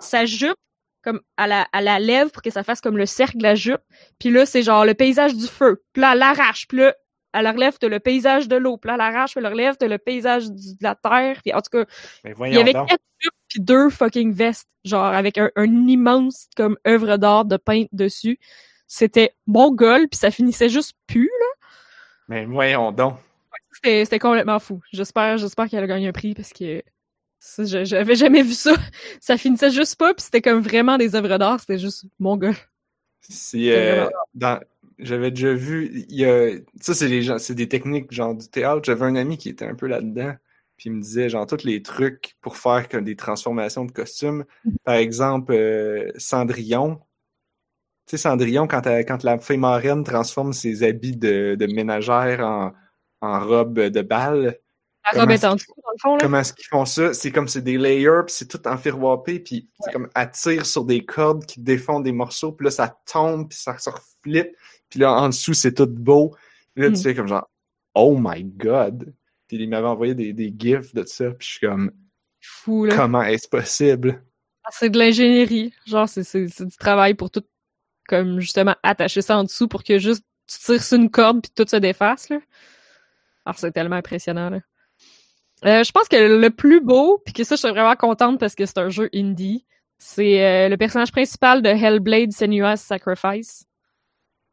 [0.00, 0.56] sa jupe,
[1.04, 3.54] comme, elle la, elle la lève pour que ça fasse comme le cercle de la
[3.54, 3.80] jupe.
[4.18, 5.82] Puis là, c'est genre le paysage du feu.
[5.92, 6.94] Puis là, elle l'arrache, puis là,
[7.32, 8.78] elle relève, t'as le paysage de l'eau.
[8.78, 11.40] Puis là, elle l'arrache, puis elle relève, t'as le paysage du- de la terre.
[11.44, 11.84] Puis en tout cas,
[12.24, 12.88] il y avait donc.
[12.88, 17.56] quatre jupes puis deux fucking vestes, genre avec un, un immense comme œuvre d'art de
[17.58, 18.38] peintre dessus.
[18.86, 21.30] C'était bon gueule, puis ça finissait juste pu.
[22.28, 23.16] Mais voyons donc.
[23.82, 24.80] C'était complètement fou.
[24.92, 26.82] J'espère j'espère qu'elle a gagné un prix parce que
[27.58, 28.74] j'avais jamais vu ça.
[29.20, 31.60] Ça finissait juste pas, puis c'était comme vraiment des œuvres d'art.
[31.60, 32.56] C'était juste mon gueule.
[33.20, 34.08] Si, euh,
[34.98, 38.82] j'avais déjà vu, il y a, ça c'est gens, c'est des techniques genre du théâtre.
[38.84, 40.34] J'avais un ami qui était un peu là-dedans,
[40.76, 44.44] puis il me disait genre tous les trucs pour faire comme des transformations de costumes.
[44.84, 47.00] Par exemple, euh, Cendrillon.
[48.08, 52.40] Tu sais, Cendrillon, quand, elle- quand la fée marraine transforme ses habits de, de ménagère
[52.40, 52.72] en,
[53.20, 54.58] en robe de bal,
[55.04, 56.18] La Comment robe est est-ce en qu'ils- dessous, dans le fond, là.
[56.22, 57.12] comment est-ce qu'ils font ça?
[57.14, 60.84] C'est comme c'est des layers, puis c'est tout enfiroipé, puis c'est comme elle tire sur
[60.84, 64.48] des cordes qui défont des morceaux, puis là ça tombe, puis ça se reflip,
[64.88, 66.34] puis là en dessous c'est tout beau.
[66.74, 66.94] Puis là Mm.
[66.94, 67.48] tu sais comme genre
[67.94, 69.12] Oh my god!
[69.48, 71.90] Puis il m'avait envoyé des, des gifs de ça, puis je suis comme
[72.40, 72.94] Fou, là.
[72.96, 74.22] Comment est-ce possible?
[74.64, 75.74] Ah, C'est de l'ingénierie.
[75.86, 77.42] Genre, c'est du travail pour tout,
[78.08, 81.52] comme justement, attacher ça en dessous pour que juste tu tires sur une corde puis
[81.54, 82.38] tout se défasse, là.
[83.44, 84.60] Alors, c'est tellement impressionnant, là.
[85.64, 88.54] Euh, je pense que le plus beau, puis que ça, je suis vraiment contente parce
[88.54, 89.66] que c'est un jeu indie,
[89.98, 93.66] c'est euh, le personnage principal de Hellblade Senua's Sacrifice,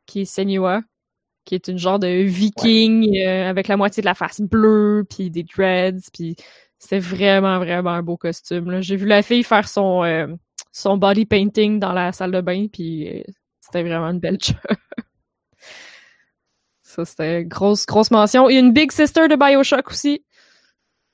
[0.07, 0.81] qui est Senua,
[1.45, 5.29] qui est une genre de viking euh, avec la moitié de la face bleue, puis
[5.29, 6.35] des dreads, puis
[6.79, 8.81] c'était vraiment, vraiment un beau costume.
[8.81, 10.03] J'ai vu la fille faire son,
[10.71, 13.23] son body painting dans la salle de bain, puis
[13.65, 14.55] c'était vraiment une belle job.
[16.81, 18.49] Ça, c'était grosse, grosse mention.
[18.49, 20.23] Et une Big Sister de Bioshock aussi.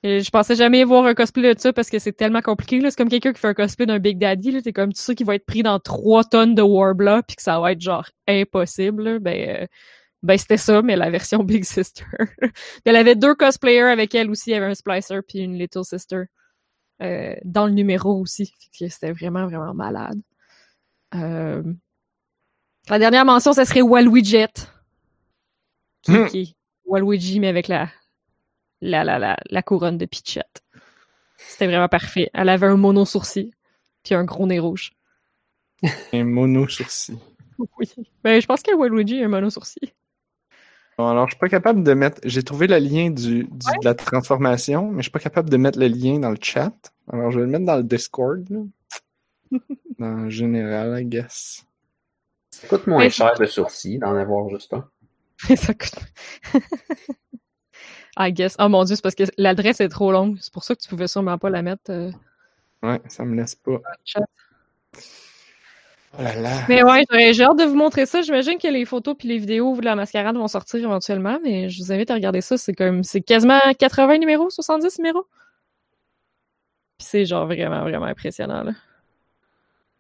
[0.03, 2.79] Et je pensais jamais voir un cosplay de ça parce que c'est tellement compliqué.
[2.79, 2.89] là.
[2.89, 4.51] C'est comme quelqu'un qui fait un cosplay d'un Big Daddy.
[4.51, 4.61] là.
[4.61, 7.41] T'es comme, tu sais qu'il va être pris dans trois tonnes de Warbler puis que
[7.43, 9.19] ça va être genre impossible.
[9.19, 9.67] Ben, euh,
[10.23, 12.03] ben c'était ça, mais la version Big Sister.
[12.85, 14.49] elle avait deux cosplayers avec elle aussi.
[14.51, 16.23] Il y avait un Splicer puis une Little Sister.
[17.01, 18.53] euh, dans le numéro aussi.
[18.71, 20.19] C'était vraiment, vraiment malade.
[21.15, 21.63] Euh,
[22.89, 24.46] La dernière mention, ça serait Waluigi.
[26.02, 26.28] Qui, Hmm.
[26.28, 26.56] qui?
[26.86, 27.89] Waluigi, mais avec la,
[28.82, 30.63] la, la, la, la couronne de Pichette.
[31.38, 32.30] C'était vraiment parfait.
[32.34, 33.52] Elle avait un mono sourcil,
[34.04, 34.91] puis un gros nez rouge.
[36.13, 37.17] Un mono sourcil.
[37.78, 37.91] Oui.
[38.24, 39.91] Ben, je pense que Waluigi a un mono sourcil.
[40.98, 42.20] Bon, alors, je suis pas capable de mettre.
[42.24, 45.58] J'ai trouvé le lien du, du- de la transformation, mais je suis pas capable de
[45.58, 46.74] mettre le lien dans le chat.
[47.12, 48.46] Alors, je vais le mettre dans le Discord.
[48.50, 48.60] là.
[50.00, 51.65] dans le général, I guess.
[52.62, 54.88] Ça coûte moins Mais- cher de sourcils d'en avoir juste un.
[55.56, 55.95] ça coûte.
[58.17, 58.56] I guess.
[58.60, 60.38] Oh mon dieu, c'est parce que l'adresse est trop longue.
[60.41, 61.89] C'est pour ça que tu pouvais sûrement pas la mettre.
[61.89, 62.12] euh,
[62.84, 63.80] Ouais, ça me laisse pas.
[66.19, 66.65] Oh là là.
[66.67, 68.21] Mais ouais, j'aurais- j'ai hâte de vous montrer ça.
[68.21, 71.82] J'imagine que les photos puis les vidéos de la mascarade vont sortir éventuellement, mais je
[71.82, 72.58] vous invite à regarder ça.
[72.58, 75.26] C'est comme, c'est quasiment 80 numéros, 70 numéros.
[76.97, 78.74] Puis c'est genre vraiment, vraiment impressionnant, là.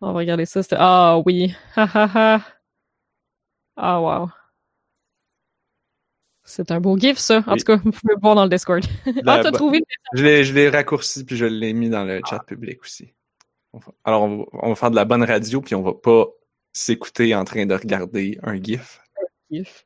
[0.01, 0.61] On va regarder ça.
[0.73, 1.53] Ah oui.
[1.75, 2.41] Ha ha ha.
[3.77, 4.29] Ah wow.
[6.43, 7.43] C'est un beau gif, ça.
[7.47, 7.59] En Oui.
[7.59, 8.83] tout cas, vous pouvez le voir dans le Discord.
[9.23, 9.83] La- ah, t'as trouvé
[10.13, 13.13] Je l'ai, je l'ai raccourci puis je l'ai mis dans le chat public aussi.
[14.03, 16.25] Alors, on va, on va faire de la bonne radio puis on va pas
[16.73, 19.01] s'écouter en train de regarder un GIF.
[19.51, 19.85] le gif.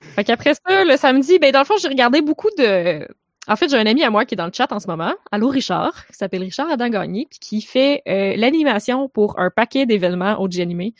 [0.00, 3.06] Fait qu'après ça, le samedi, ben dans le fond, j'ai regardé beaucoup de.
[3.48, 5.14] En fait, j'ai un ami à moi qui est dans le chat en ce moment.
[5.32, 9.86] Allô Richard, qui s'appelle Richard Adam Gagné, puis qui fait euh, l'animation pour un paquet
[9.86, 10.94] d'événements au Animé.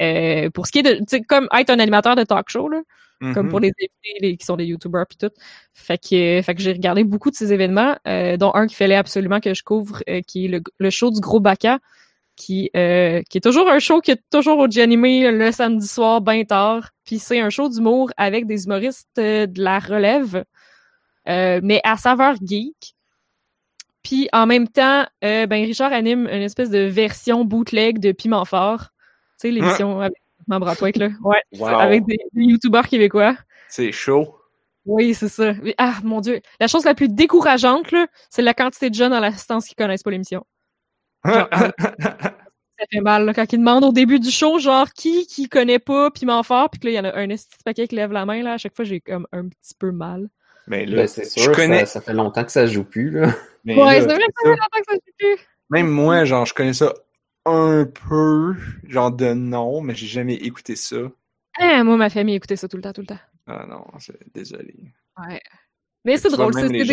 [0.00, 2.68] Euh, pour ce qui est de, tu sais, comme être un animateur de talk show,
[2.68, 2.80] là,
[3.34, 3.48] comme Mhm.
[3.50, 5.30] pour les invités qui sont des YouTubers puis tout.
[5.74, 8.96] Fait que, fait que j'ai regardé beaucoup de ces événements, euh, dont un qu'il fallait
[8.96, 11.78] absolument que je couvre, euh, qui est le, le show du Gros Bacca,
[12.36, 16.20] qui, euh, qui est toujours un show qui est toujours au Animé le samedi soir,
[16.20, 16.90] bien tard.
[17.04, 20.44] Puis c'est un show d'humour avec des humoristes euh, de la relève,
[21.28, 22.94] euh, mais à saveur geek.
[24.02, 28.44] Puis en même temps, euh, ben Richard anime une espèce de version bootleg de Piment
[28.44, 28.88] Fort.
[29.40, 30.16] Tu sais, l'émission avec
[30.48, 31.08] Membre là.
[31.22, 31.66] Ouais, Wow.
[31.66, 33.36] avec des, des youtubeurs québécois.
[33.68, 34.36] C'est chaud.
[34.84, 35.52] Oui, c'est ça.
[35.62, 36.40] Mais, ah, mon Dieu.
[36.58, 40.02] La chose la plus décourageante, là, c'est la quantité de jeunes dans l'assistance qui connaissent
[40.02, 40.44] pas l'émission.
[41.24, 41.48] Genre,
[42.78, 45.78] Ça fait mal, là, quand ils demandent au début du show, genre, qui, qui connaît
[45.78, 48.10] pas Piment Fort, puis que là, il y en a un petit paquet qui lève
[48.10, 48.54] la main, là.
[48.54, 50.28] À chaque fois, j'ai comme un petit peu mal.
[50.66, 51.80] Mais là, Ben, c'est je sûr, connais.
[51.80, 53.34] ça, ça fait longtemps que ça joue plus, là.
[53.64, 55.36] mais ouais, là, ça fait longtemps que ça se fait plus.
[55.70, 56.92] Même moi, genre, je connais ça
[57.44, 58.54] un peu,
[58.88, 60.96] genre de nom, mais j'ai jamais écouté ça.
[61.58, 63.18] Ah, moi, ma famille écoutait ça tout le temps, tout le temps.
[63.46, 64.74] Ah non, c'est- désolé.
[65.18, 65.40] Ouais.
[66.04, 66.84] Mais c'est drôle, c'est des,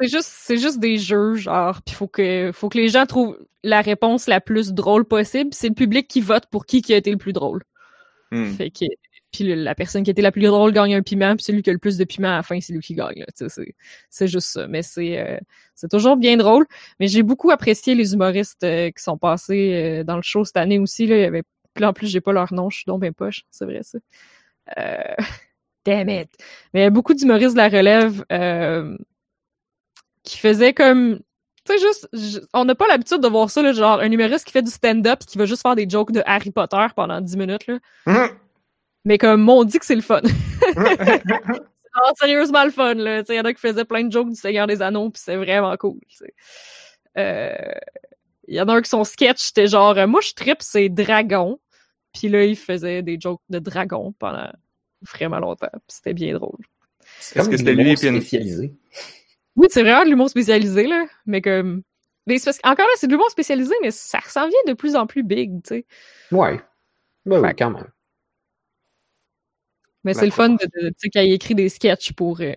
[0.00, 3.38] c'est juste, c'est juste des jeux, genre, puis faut que, faut que les gens trouvent
[3.62, 5.50] la réponse la plus drôle possible.
[5.54, 7.62] C'est le public qui vote pour qui qui a été le plus drôle.
[8.32, 8.50] Hmm.
[8.54, 8.84] Fait que,
[9.34, 11.72] puis la personne qui été la plus drôle gagne un piment, puis celui qui a
[11.72, 13.24] le plus de piment à la fin, c'est lui qui gagne.
[13.34, 14.68] C'est, juste ça.
[14.68, 15.38] Mais c'est, euh,
[15.74, 16.66] c'est toujours bien drôle.
[17.00, 20.56] Mais j'ai beaucoup apprécié les humoristes euh, qui sont passés euh, dans le show cette
[20.56, 21.08] année aussi.
[21.08, 21.16] Là.
[21.16, 21.42] Il y avait,
[21.82, 23.42] en plus, j'ai pas leur nom, je suis dans mes poches.
[23.50, 23.98] C'est vrai, ça.
[24.78, 25.14] Euh...
[25.84, 26.30] Damn it.
[26.72, 28.96] Mais beaucoup d'humoristes de la relève euh,
[30.22, 31.18] qui faisaient comme
[31.66, 32.08] Tu sais, juste,
[32.54, 35.18] on n'a pas l'habitude de voir ça, là, genre un humoriste qui fait du stand-up
[35.26, 37.78] qui va juste faire des jokes de Harry Potter pendant 10 minutes, là.
[38.06, 38.30] Hum,
[39.04, 40.20] Mais comme, on dit que c'est le fun.
[41.96, 43.22] Ah, sérieusement le fun, là.
[43.22, 45.22] Tu sais, y en a qui faisaient plein de jokes du Seigneur des Anneaux, puis
[45.24, 46.00] c'est vraiment cool.
[47.16, 47.54] Euh,
[48.48, 51.60] y en a un qui son sketch, c'était genre, euh, moi je tripe c'est dragon.
[52.12, 54.50] Puis là, il faisait des jokes de dragon pendant
[55.02, 56.58] vraiment longtemps, puis c'était bien drôle.
[57.20, 58.74] C'est Est-ce que de c'était lui une- spécialisé.
[59.54, 61.82] Oui, c'est vraiment de l'humour spécialisé, là, mais comme...
[62.26, 65.06] Mais parce qu'encore là, c'est de l'humour spécialisé, mais ça s'en vient de plus en
[65.06, 65.86] plus big, tu sais.
[66.32, 66.60] Ouais.
[67.24, 67.86] Ben oui, quand même.
[70.04, 72.52] Mais c'est le fun de, de- il écrit des sketchs pour, euh,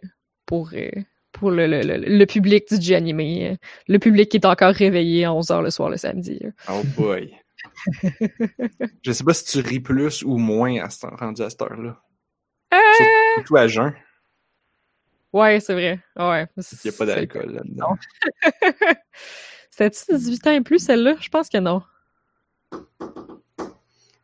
[0.45, 0.89] pour, euh,
[1.31, 3.55] pour le, le, le, le public du G animé, euh,
[3.88, 6.41] le public qui est encore réveillé à 11h le soir le samedi.
[6.69, 7.33] Oh boy.
[9.03, 12.01] Je sais pas si tu ris plus ou moins à ce, rendu à cette heure-là.
[12.73, 12.77] Euh,
[13.38, 13.93] Surtout à jeun.
[15.33, 15.99] ouais, c'est vrai.
[16.17, 16.47] Ouais.
[16.57, 17.97] Il n'y a pas d'alcool là-dedans.
[19.69, 21.15] C'était-tu 18 ans et plus, celle-là?
[21.19, 21.81] Je pense que non.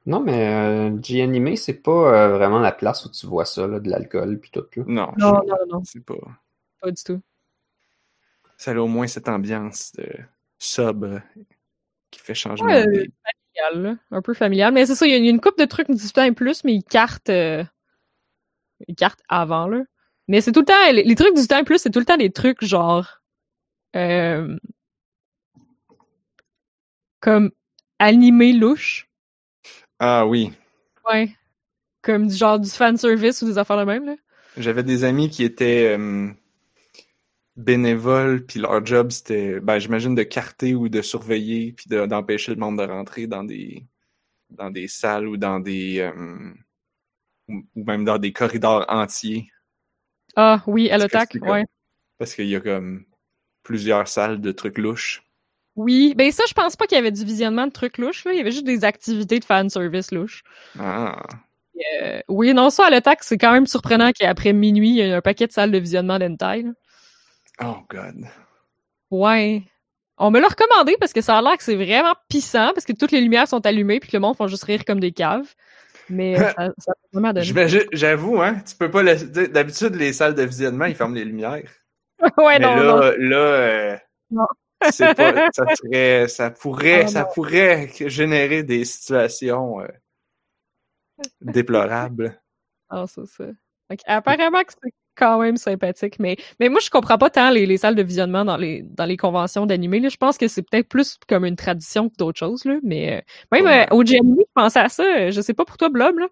[0.05, 1.91] Non, mais euh, G-Animé, c'est pas
[2.25, 4.65] euh, vraiment la place où tu vois ça, là, de l'alcool puis tout.
[4.75, 4.83] Là.
[4.85, 6.15] Non, Non, non, non, c'est pas.
[6.81, 7.21] pas du tout.
[8.57, 10.05] Ça a au moins cette ambiance de
[10.59, 11.21] sobre
[12.11, 12.67] qui fait changement.
[12.67, 13.11] Ouais, des-
[13.55, 13.95] Familial, là.
[14.17, 14.73] Un peu familial.
[14.73, 16.73] Mais c'est ça, il y a une coupe de trucs 18 ans et plus, mais
[16.73, 17.63] ils cartent, euh,
[18.87, 19.83] ils cartent avant, là.
[20.27, 22.05] Mais c'est tout le temps, les, les trucs 18 ans et plus, c'est tout le
[22.05, 23.21] temps des trucs genre,
[23.95, 24.57] euh,
[27.19, 27.51] comme
[27.99, 29.09] animé louche.
[30.05, 30.51] Ah oui.
[31.09, 31.33] Ouais.
[32.01, 34.15] Comme du genre du fanservice ou des affaires de même, là.
[34.57, 36.29] J'avais des amis qui étaient euh,
[37.55, 42.53] bénévoles, puis leur job c'était, ben, j'imagine, de carter ou de surveiller, puis de- d'empêcher
[42.53, 43.85] le monde de rentrer dans des
[44.49, 46.51] dans des salles ou dans des euh,
[47.47, 49.49] ou, ou même dans des corridors entiers.
[50.35, 51.63] Ah, oui, à comme- ouais.
[52.17, 53.05] Parce qu'il y a comme
[53.63, 55.23] plusieurs salles de trucs louches.
[55.75, 58.31] Oui, ben ça, je pense pas qu'il y avait du visionnement de trucs louches, là.
[58.33, 60.43] Il y avait juste des activités de fanservice louches.
[60.79, 61.21] Ah.
[62.03, 65.13] Euh, oui, non, ça, à l'attaque, c'est quand même surprenant qu'après minuit, il y ait
[65.13, 66.65] un paquet de salles de visionnement d'hentai.
[67.61, 68.25] Oh god.
[69.09, 69.63] Ouais.
[70.17, 72.93] On me l'a recommandé parce que ça a l'air que c'est vraiment pissant parce que
[72.93, 75.53] toutes les lumières sont allumées puis que le monde font juste rire comme des caves.
[76.09, 77.87] Mais euh, ça, ça a vraiment donné.
[77.93, 79.27] J'avoue, hein, tu peux pas laisser.
[79.27, 81.69] D'habitude, les salles de visionnement, ils ferment les lumières.
[82.37, 83.01] ouais, Mais non, là, non.
[83.17, 83.97] là, euh,
[84.29, 84.45] Non.
[84.91, 87.27] C'est pas, ça serait, ça pourrait, Ah, ça non.
[87.33, 89.87] pourrait générer des situations euh,
[91.41, 92.39] déplorables.
[92.89, 93.45] Ah, c'est ça.
[94.07, 97.77] Apparemment que c'est quand même sympathique, mais, mais moi, je comprends pas tant les, les
[97.77, 99.99] salles de visionnement dans les, dans les conventions d'animé.
[99.99, 100.09] là.
[100.09, 102.77] Je pense que c'est peut-être plus comme une tradition que d'autres choses, là.
[102.83, 103.85] Mais euh, même Ouais.
[103.91, 105.03] euh, au GMI, je pensais à ça.
[105.03, 106.27] euh, Je sais pas pour toi, Blob, là.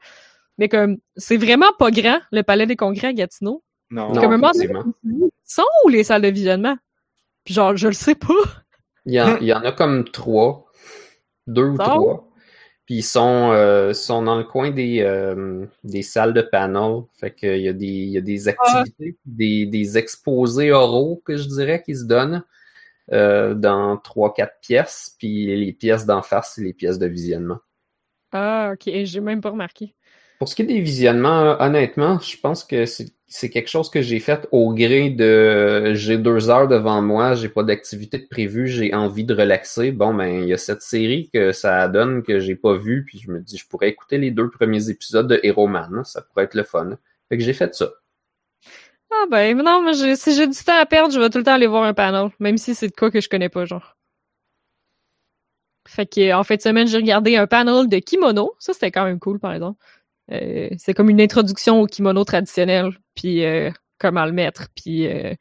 [0.58, 3.64] Mais comme, c'est vraiment pas grand, le palais des congrès à Gatineau.
[3.92, 4.14] Non.
[4.14, 4.22] Non.
[4.22, 4.52] comme un moment
[5.44, 6.78] sont où les salles de visionnement?
[7.44, 8.34] Puis genre, je le sais pas.
[9.06, 10.68] Il y, en, il y en a comme trois,
[11.48, 12.28] deux ou trois.
[12.86, 17.04] Puis ils sont, euh, sont dans le coin des, euh, des salles de panel.
[17.20, 21.38] Fait qu'il y a des, il y a des activités, des, des exposés oraux que
[21.38, 22.44] je dirais qui se donnent
[23.12, 25.16] euh, dans trois, quatre pièces.
[25.18, 27.60] Puis les pièces d'en face, c'est les pièces de visionnement.
[28.34, 29.96] Ah, ok, j'ai même pas remarqué.
[30.42, 34.20] Pour ce qui est des visionnements, honnêtement, je pense que c'est quelque chose que j'ai
[34.20, 38.92] fait au gré de j'ai deux heures devant moi, j'ai pas d'activité de prévue, j'ai
[38.96, 39.92] envie de relaxer.
[39.92, 43.20] Bon, ben, il y a cette série que ça donne que j'ai pas vue, puis
[43.20, 46.46] je me dis, je pourrais écouter les deux premiers épisodes de Hero Man, ça pourrait
[46.46, 46.98] être le fun.
[47.30, 47.92] Fait que j'ai fait ça.
[49.12, 51.54] Ah ben non, mais si j'ai du temps à perdre, je vais tout le temps
[51.54, 53.96] aller voir un panel, même si c'est de quoi que je connais pas, genre.
[55.88, 58.56] Fait que en fin de semaine, j'ai regardé un panel de kimono.
[58.58, 59.80] Ça, c'était quand même cool, par exemple.
[60.32, 65.34] Euh, c'est comme une introduction au kimono traditionnel, puis euh, comment le mettre, puis euh,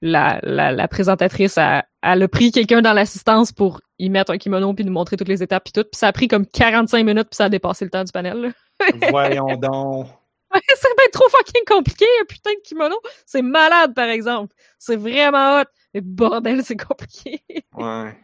[0.00, 4.38] la, la, la présentatrice a, elle a pris quelqu'un dans l'assistance pour y mettre un
[4.38, 5.82] kimono puis nous montrer toutes les étapes puis tout.
[5.82, 8.40] Puis ça a pris comme 45 minutes puis ça a dépassé le temps du panel.
[8.40, 8.50] là.
[9.10, 10.08] Voyons donc.
[10.52, 12.96] C'est bien trop fucking compliqué, un putain de kimono.
[13.26, 14.54] C'est malade, par exemple.
[14.78, 15.64] C'est vraiment hot.
[15.92, 17.42] Mais bordel, c'est compliqué.
[17.74, 18.16] Ouais.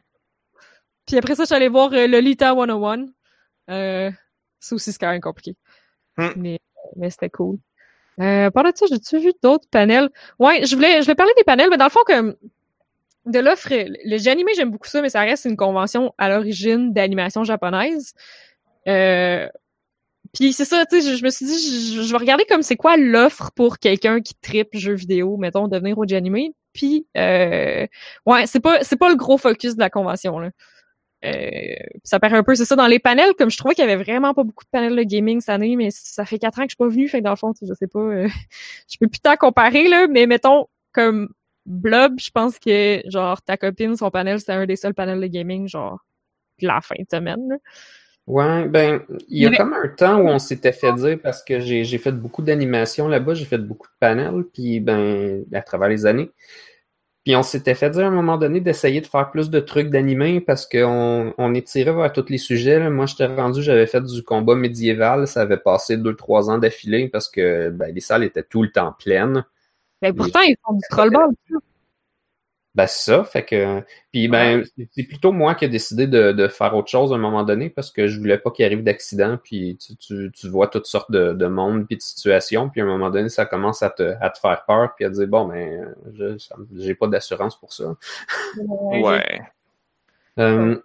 [1.07, 3.07] Puis après ça, je suis allée voir Lolita 101.
[3.71, 4.11] Euh,
[4.63, 5.57] ça aussi, c'est quand même compliqué.
[6.17, 6.29] Hmm.
[6.37, 6.61] Mais,
[6.97, 7.59] mais c'était cool.
[8.21, 10.11] Euh, par de ça, j'ai-tu vu d'autres panels?
[10.39, 12.35] Ouais, je voulais, je voulais parler des panels, mais dans le fond, comme
[13.27, 16.93] de l'offre, le jeu animé, j'aime beaucoup ça, mais ça reste une convention à l'origine
[16.93, 18.15] d'animation japonaise.
[18.89, 19.49] Euh,
[20.35, 22.63] puis c'est ça, tu sais, je, je me suis dit, je, je vais regarder comme
[22.63, 26.55] c'est quoi l'offre pour quelqu'un qui tripe jeux vidéo, mettons, devenir au animé.
[26.73, 27.87] Puis, euh,
[28.27, 30.51] ouais, c'est pas, c'est pas le gros focus de la convention, là.
[31.25, 33.91] Euh, ça paraît un peu, c'est ça, dans les panels, comme je trouvais qu'il y
[33.91, 36.63] avait vraiment pas beaucoup de panels de gaming cette année, mais ça fait quatre ans
[36.63, 38.29] que je suis pas venue, fait que dans le fond, je sais pas, euh,
[38.91, 41.29] je peux plus tant comparer, là, mais mettons, comme
[41.65, 45.27] Blob, je pense que, genre, ta copine, son panel, c'était un des seuls panels de
[45.29, 46.01] gaming, genre,
[46.61, 47.49] de la fin de semaine.
[47.49, 47.57] là.
[48.29, 51.43] Ouais, ben, il y a Mais- comme un temps où on s'était fait dire, parce
[51.43, 55.61] que j'ai j'ai fait beaucoup d'animations là-bas, j'ai fait beaucoup de panels, puis ben, à
[55.63, 56.31] travers les années.
[57.25, 59.91] Puis on s'était fait dire à un moment donné d'essayer de faire plus de trucs
[59.91, 62.81] d'animé parce qu'on on est tiré vers tous les sujets.
[62.81, 62.91] là.
[62.91, 67.09] Moi, j'étais rendu, j'avais fait du combat médiéval, ça avait passé deux, trois ans d'affilée
[67.09, 69.45] parce que ben, les salles étaient tout le temps pleines.
[70.01, 71.29] Ben, pourtant, ils font du trollball.
[72.75, 73.83] Ben, c'est ça, fait que.
[74.13, 77.19] Puis, ben, c'est plutôt moi qui ai décidé de, de faire autre chose à un
[77.19, 79.39] moment donné parce que je voulais pas qu'il arrive d'accident.
[79.43, 82.71] Puis, tu, tu, tu vois toutes sortes de, de monde puis de situations.
[82.71, 84.95] Puis, à un moment donné, ça commence à te, à te faire peur.
[84.97, 85.95] Puis, à te dire, bon, ben,
[86.77, 87.95] j'ai pas d'assurance pour ça.
[88.67, 89.43] Ouais.
[90.39, 90.81] Euh,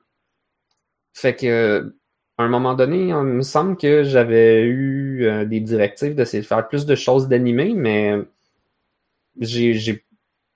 [1.13, 1.95] fait que,
[2.37, 6.47] à un moment donné, il me semble que j'avais eu euh, des directives d'essayer de
[6.47, 8.13] faire plus de choses d'animé, mais
[9.39, 10.03] j'ai,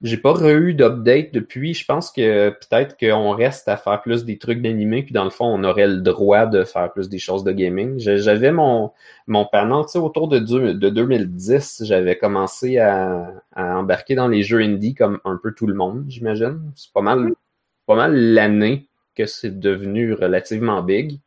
[0.02, 1.74] j'ai, pas re-eu d'update depuis.
[1.74, 5.30] Je pense que peut-être qu'on reste à faire plus des trucs d'animé, puis dans le
[5.30, 7.98] fond, on aurait le droit de faire plus des choses de gaming.
[7.98, 8.92] J'avais mon,
[9.28, 14.44] mon panel, tu sais, autour de, de 2010, j'avais commencé à, à embarquer dans les
[14.44, 16.72] jeux indie comme un peu tout le monde, j'imagine.
[16.76, 17.34] C'est pas mal,
[17.86, 21.20] pas mal l'année que c'est devenu relativement big.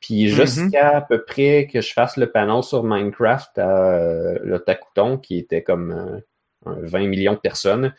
[0.00, 4.60] Puis jusqu'à à peu près que je fasse le panel sur Minecraft à euh, le
[4.60, 6.20] Takuton, qui était comme euh,
[6.66, 7.94] 20 millions de personnes,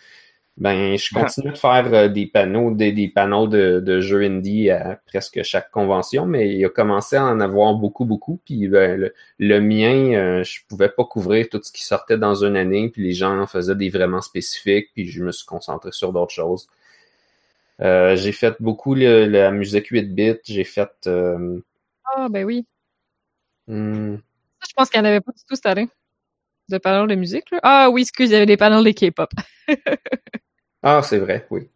[0.57, 4.69] ben je continue de faire euh, des panneaux, des, des panneaux de, de jeux indie
[4.69, 8.41] à presque chaque convention, mais il a commencé à en avoir beaucoup, beaucoup.
[8.45, 12.43] Puis ben, le, le mien, euh, je pouvais pas couvrir tout ce qui sortait dans
[12.43, 15.91] une année, puis les gens en faisaient des vraiment spécifiques, puis je me suis concentré
[15.93, 16.67] sur d'autres choses.
[17.81, 21.59] Euh, j'ai fait beaucoup le- la musique 8 bits, j'ai fait euh,
[22.03, 22.65] Ah, ben oui.
[23.67, 24.17] hmm,
[24.61, 25.89] Ça, Je pense qu'il n'y en avait pas du tout cette année.
[26.69, 27.59] De panels de musique, là?
[27.63, 29.29] Ah oui, excuse, il y avait des panels de K-pop.
[30.81, 31.67] Ah, c'est vrai, oui.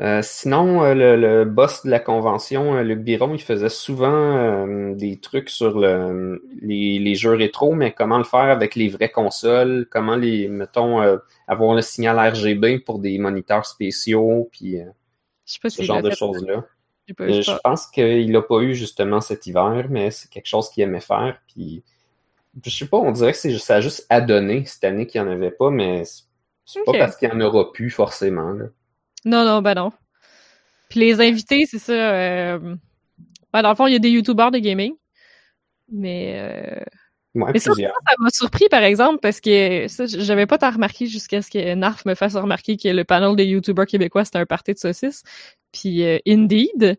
[0.00, 4.36] Euh, sinon, euh, le, le boss de la convention, euh, Luc Biron, il faisait souvent
[4.36, 8.88] euh, des trucs sur le, les, les jeux rétro, mais comment le faire avec les
[8.88, 11.00] vraies consoles, comment les, mettons,
[11.46, 14.76] avoir le signal RGB pour des moniteurs spéciaux, puis
[15.44, 16.64] ce si genre de choses-là.
[17.08, 21.00] Je pense qu'il n'a pas eu justement cet hiver, mais c'est quelque chose qu'il aimait
[21.00, 21.40] faire.
[21.48, 21.82] Puis,
[22.64, 25.28] je sais pas, on dirait que c'est, ça a juste adonné cette année qu'il n'y
[25.28, 26.04] en avait pas, mais
[26.64, 28.50] c'est pas parce qu'il n'y en aura plus forcément.
[28.50, 28.66] là.
[29.24, 29.92] Non, non, ben non.
[30.88, 31.92] Puis les invités, c'est ça.
[31.92, 32.76] euh,
[33.52, 34.94] ben, dans le fond, il y a des youtubeurs de gaming.
[35.92, 36.84] Mais, euh,
[37.36, 41.06] Ouais, mais ça, ça m'a surpris, par exemple, parce que ça, j'avais pas tant remarqué
[41.06, 44.46] jusqu'à ce que Narf me fasse remarquer que le panel des youtubeurs québécois, c'était un
[44.46, 45.22] party de saucisses.
[45.72, 46.98] Puis, euh, Indeed.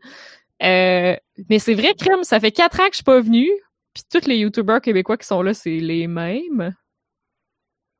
[0.63, 1.15] Euh,
[1.49, 3.49] mais c'est vrai, Crème, ça fait quatre ans que je suis pas venue.
[3.93, 6.75] Puis tous les youtubeurs québécois qui sont là, c'est les mêmes.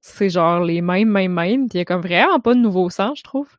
[0.02, 1.68] C'est genre les mêmes, mêmes, mêmes.
[1.70, 3.50] Puis il y a comme vraiment pas de nouveau sang, je trouve.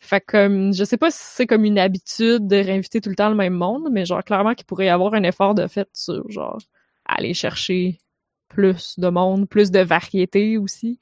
[0.00, 3.16] Fait que, comme, je sais pas si c'est comme une habitude de réinviter tout le
[3.16, 5.88] temps le même monde, mais genre, clairement qu'il pourrait y avoir un effort de fait
[5.94, 6.58] sur, genre,
[7.06, 8.00] aller chercher
[8.48, 11.00] plus de monde, plus de variété aussi.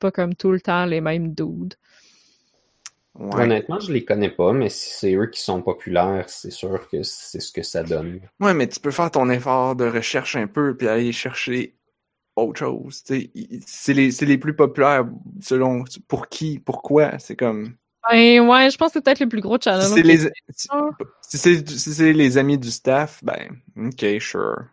[0.00, 1.74] Pas comme tout le temps les mêmes dudes.
[3.18, 3.42] Ouais.
[3.42, 7.02] Honnêtement, je les connais pas, mais si c'est eux qui sont populaires, c'est sûr que
[7.02, 8.20] c'est ce que ça donne.
[8.38, 11.76] Ouais, mais tu peux faire ton effort de recherche un peu puis aller chercher
[12.36, 13.02] autre chose.
[13.04, 13.30] C'est
[13.92, 15.06] les, c'est les plus populaires
[15.40, 17.18] selon pour qui, pourquoi.
[17.18, 17.74] C'est comme.
[18.08, 19.88] Ben, ouais, je pense que c'est peut-être le plus gros challenge.
[19.88, 20.68] Si c'est les, si,
[21.22, 24.66] si c'est si c'est les amis du staff, ben, ok, sure.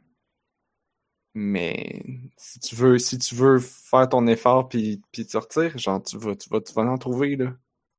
[1.34, 2.04] Mais
[2.38, 6.17] si tu veux, si tu veux faire ton effort puis, puis te sortir, genre, tu
[6.17, 7.54] vas, tu vas, tu vas en trouver, là.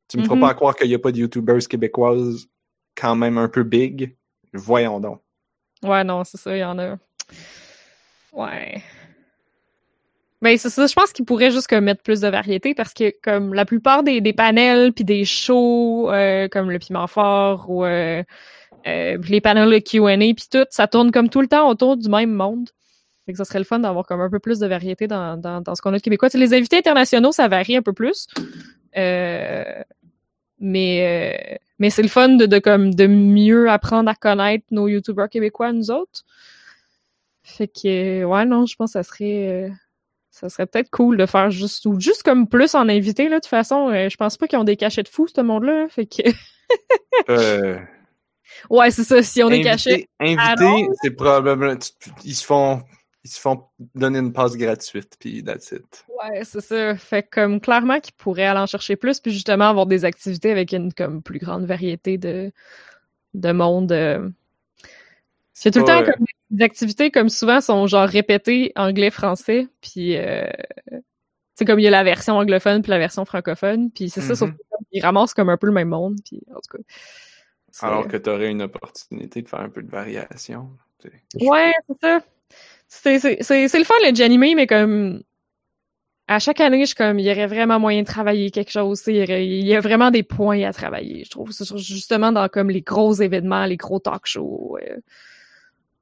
[0.09, 0.41] Tu me feras Mhm.
[0.41, 2.47] pas croire qu'il y a pas de YouTubers québécoises
[2.97, 4.17] quand même un peu big.
[4.53, 5.21] Voyons donc.
[5.83, 6.97] Ouais, non, c'est ça, il y en a.
[8.33, 8.83] Ouais.
[10.41, 13.13] Ben, c'est ça, je pense qu'ils pourraient juste comme mettre plus de variété parce que
[13.23, 17.85] comme la plupart des, des panels puis des shows euh, comme le piment fort ou
[17.85, 18.23] euh,
[18.87, 22.09] euh, les panels de Q&A puis tout, ça tourne comme tout le temps autour du
[22.09, 22.71] même monde.
[23.27, 25.61] Fait que ça serait le fun d'avoir comme un peu plus de variété dans, dans,
[25.61, 26.29] dans ce qu'on a de québécois.
[26.35, 28.27] Les invités internationaux, ça varie un peu plus.
[28.97, 29.65] Euh,
[30.61, 34.89] mais euh, mais c'est le fun de, de comme de mieux apprendre à connaître nos
[34.89, 36.25] youtubeurs québécois nous autres.
[37.43, 39.69] Fait que ouais non, je pense que ça serait euh,
[40.31, 43.41] ça serait peut-être cool de faire juste ou juste comme plus en invité là de
[43.41, 46.07] toute façon, euh, je pense pas qu'ils ont des cachets de fous ce monde-là, fait
[46.07, 46.31] que
[47.29, 47.79] Euh,
[48.71, 50.09] ouais, c'est ça, si on est cachés.
[50.21, 51.75] invité, c'est probablement,
[52.25, 52.83] ils se font,
[53.29, 53.65] ils se font
[53.95, 56.07] donner une passe gratuite puis that's it.
[56.09, 56.97] Ouais, c'est ça.
[56.97, 60.51] Fait que, comme clairement qu'ils pourraient aller en chercher plus puis justement avoir des activités
[60.51, 62.51] avec une comme plus grande variété de
[63.35, 64.31] de monde euh.
[65.53, 70.17] C'est tout le temps comme des activités comme souvent sont genre répétées anglais français puis
[70.17, 70.49] euh,
[71.55, 74.35] C'est comme il y a la version anglophone puis la version francophone, puis c'est ça,
[74.37, 74.57] sauf Mhm.
[74.93, 76.83] qu'ils ramassent comme un peu le même monde, puis en tout cas.
[77.83, 80.71] Alors que tu aurais une opportunité de faire un peu de variation.
[81.41, 82.21] Ouais, c'est ça.
[82.89, 85.23] C'est, c'est, c'est, c'est le fun, le Janimé, mais comme
[86.27, 88.99] à chaque année, je suis comme, il y aurait vraiment moyen de travailler quelque chose.
[88.99, 91.53] tu sais, Il y, aurait- il y a vraiment des points à travailler, je trouve.
[91.77, 94.97] Justement dans comme les gros événements, les gros talk shows, euh,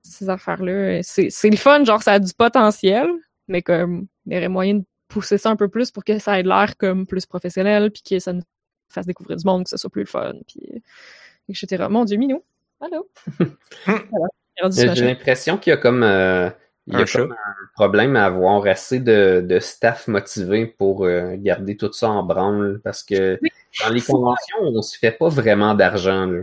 [0.02, 1.02] ces affaires-là.
[1.02, 3.08] C'est, c'est le fun, genre ça a du potentiel,
[3.48, 6.38] mais comme il y aurait moyen de pousser ça un peu plus pour que ça
[6.40, 8.42] ait l'air comme plus professionnel, puis que ça nous
[8.88, 10.82] fasse découvrir du monde, que ce soit plus le fun, puis
[11.48, 11.86] etc.
[11.88, 12.42] Mon Dieu, Minou.
[12.80, 13.08] Allô?
[13.86, 14.28] voilà.
[14.72, 16.50] J'ai l'impression qu'il y a comme, euh,
[16.86, 17.36] il y a Un un
[17.74, 22.80] problème à avoir assez de, de staff motivé pour euh, garder tout ça en branle
[22.84, 23.50] parce que Oui.
[23.84, 26.26] dans les conventions, on se fait pas vraiment d'argent.
[26.26, 26.42] là.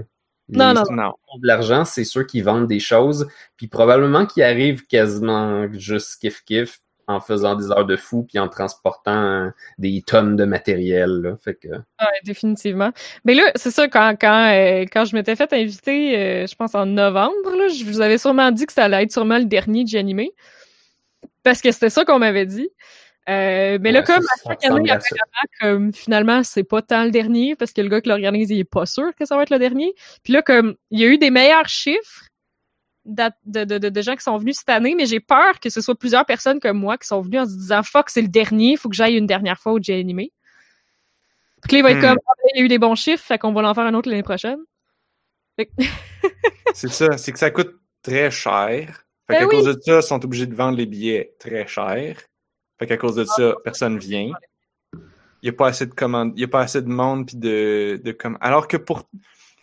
[0.49, 1.13] Non, non, Non.
[1.41, 6.79] de l'argent, c'est ceux qui vendent des choses, puis probablement qui arrivent quasiment juste kiff-kiff
[7.07, 11.09] en faisant des heures de fou puis en transportant euh, des tonnes de matériel.
[11.21, 11.37] Là.
[11.43, 12.91] Fait que Ouais, définitivement.
[13.25, 16.75] Mais là, c'est ça, quand, quand, euh, quand je m'étais fait inviter, euh, je pense
[16.75, 19.83] en novembre, là, je vous avais sûrement dit que ça allait être sûrement le dernier
[19.83, 20.31] de animé.
[21.43, 22.69] Parce que c'était ça qu'on m'avait dit.
[23.29, 24.91] Euh, mais là, Ouais, comme à chaque année,
[25.61, 28.63] comme finalement, c'est pas tant le dernier, parce que le gars qui l'organise, il est
[28.65, 29.93] pas sûr que ça va être le dernier.
[30.23, 32.27] Puis là, comme il y a eu des meilleurs chiffres
[33.05, 35.81] de, de, de, de gens qui sont venus cette année, mais j'ai peur que ce
[35.81, 38.77] soit plusieurs personnes comme moi qui sont venues en se disant Fuck, c'est le dernier,
[38.77, 40.31] faut que j'aille une dernière fois au J animé.
[41.61, 42.01] Puis que là, il va être Hmm.
[42.01, 43.85] comme Ah, ben, il y a eu des bons chiffres, fait qu'on va en faire
[43.85, 44.59] un autre l'année prochaine.
[45.57, 45.69] Fait
[46.73, 49.05] C'est ça, c'est que ça coûte très cher.
[49.27, 49.55] Fait Ben qu'à oui.
[49.57, 52.19] cause de ça, ils sont obligés de vendre les billets très cher.
[52.79, 54.31] Fait qu'à cause de ça, personne vient.
[54.93, 54.99] Il
[55.43, 57.99] n'y a pas assez de commandes, il y a pas assez de monde puis de,
[58.03, 59.09] de com- Alors que pour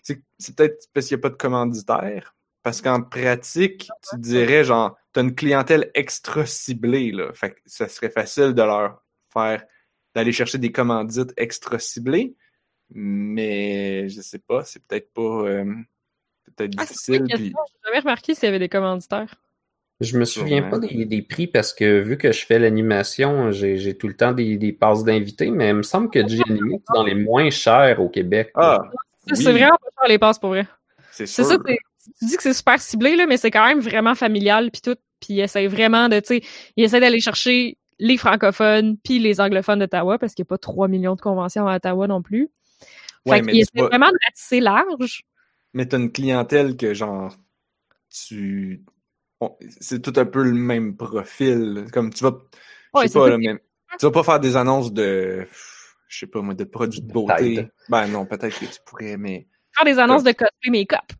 [0.03, 2.35] c'est peut-être parce qu'il n'y a pas de commanditaire.
[2.63, 7.33] Parce qu'en pratique, tu dirais genre t'as une clientèle extra ciblée, là.
[7.33, 9.03] Fait que ça serait facile de leur
[9.33, 9.65] faire
[10.15, 12.35] d'aller chercher des commandites extra ciblées.
[12.95, 15.65] Mais je sais pas, c'est peut-être pas euh,
[16.45, 17.37] c'est peut-être Ah, c'est une difficile.
[17.37, 17.59] puis- question.
[17.69, 19.35] J'ai jamais remarqué s'il y avait des commanditaires.
[20.01, 23.77] Je me souviens pas des, des prix parce que vu que je fais l'animation, j'ai
[23.77, 26.95] j'ai tout le temps des, des passes d'invités, mais il me semble que G-Animé, c'est
[26.95, 28.51] dans les moins chers au Québec.
[28.55, 28.81] Ah,
[29.29, 30.67] oui, C'est vraiment pas cher les passes pour vrai.
[31.11, 31.53] c'est C'est sûr.
[31.53, 31.79] ça, c'est-
[32.19, 34.97] tu dis que c'est super ciblé, là, mais c'est quand même vraiment familial, puis tout.
[35.21, 36.43] Puis il essaie vraiment de, tu sais,
[36.77, 40.59] il essaie d'aller chercher les francophones puis les anglophones d'Ottawa, parce qu'il n'y a pas
[40.59, 42.51] 3 millions de conventions à Ottawa non plus.
[43.25, 44.11] Fait Ouais, qu'il mais tu essaie vas- vraiment
[44.53, 45.23] large.
[45.75, 47.37] Mais t'as une clientèle que genre
[48.11, 48.83] tu
[49.81, 51.87] c'est tout un peu le même profil.
[51.93, 53.55] Comme tu vas je Ouais, sais c'est pas ça là, mais
[53.99, 55.47] tu vas pas faire des annonces de
[56.09, 57.69] je sais pas moi de produits de beauté.
[57.89, 59.47] Ben non, peut-être que tu pourrais mais
[59.77, 61.13] Faire des annonces de cosplay make-up.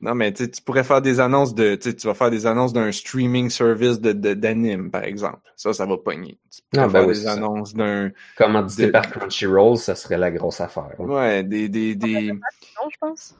[0.00, 3.50] Non mais tu pourrais faire des annonces de tu vas faire des annonces d'un streaming
[3.50, 5.40] service de de- d'anime par exemple.
[5.56, 6.38] Ça ça va pogner.
[6.50, 10.18] Tu pourrais Ah, ben faire oui, des annonces d'un Commandité de- par Crunchyroll, ça serait
[10.18, 10.98] la grosse affaire.
[10.98, 13.36] ouais, des des des Non, je pense.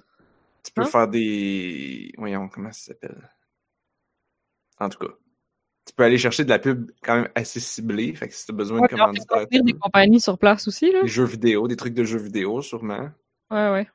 [0.63, 0.87] Tu peux Hein?
[0.87, 2.13] faire des.
[2.19, 3.31] Voyons, comment ça s'appelle?
[4.79, 5.13] En tout cas.
[5.87, 8.15] Tu peux aller chercher de la pub quand même assez ciblée.
[8.15, 11.03] Fait que si tu as besoin Ouais, de commanditaires, des compagnies sur place aussi, là.
[11.03, 13.11] des jeux vidéo, des trucs de jeux vidéo, sûrement.
[13.51, 13.89] Ouais, ouais.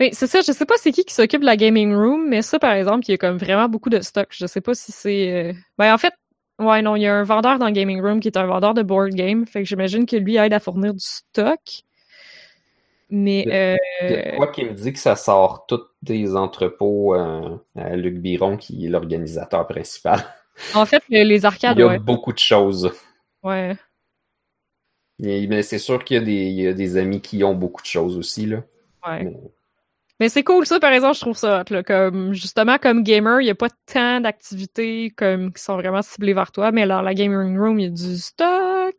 [0.00, 2.42] Mais c'est ça, je sais pas c'est qui qui s'occupe de la gaming room, mais
[2.42, 4.28] ça, par exemple, il y a comme vraiment beaucoup de stock.
[4.30, 5.32] Je sais pas si c'est...
[5.32, 6.14] euh, Ben, en fait,
[6.60, 8.74] ouais, non, il y a un vendeur dans le gaming room qui est un vendeur
[8.74, 11.60] de board game, fait que j'imagine que lui aide à fournir du stock.
[13.10, 14.36] Mais, Il y a euh...
[14.36, 18.84] quoi qui me dit que ça sort tous des entrepôts euh, à Luc Biron, qui
[18.84, 20.22] est l'organisateur principal.
[20.74, 21.98] en fait, le- les Il arcades, y a ouais.
[21.98, 22.92] beaucoup de choses.
[23.42, 23.76] Ouais.
[25.18, 27.80] Mais c'est sûr qu'il y, a des- il y a des amis qui ont beaucoup
[27.82, 28.46] de choses aussi.
[28.46, 28.62] Là.
[29.06, 29.24] Ouais.
[29.24, 29.40] Mais-
[30.20, 31.82] Mais c'est cool, ça, par exemple, je trouve ça là.
[31.82, 36.34] Comme, justement, comme gamer, il n'y a pas tant d'activités comme, qui sont vraiment ciblées
[36.34, 38.96] vers toi, mais dans la gaming room, il y a du stock.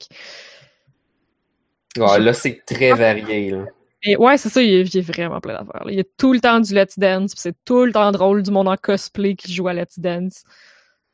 [1.98, 3.52] Ouais, là, c'est très varié.
[3.52, 3.66] Là.
[4.04, 5.84] Et ouais, c'est ça, il y, a, il y a vraiment plein d'affaires.
[5.90, 8.52] Il y a tout le temps du Let's Dance, c'est tout le temps drôle du
[8.52, 10.44] monde en cosplay qui joue à Let's Dance.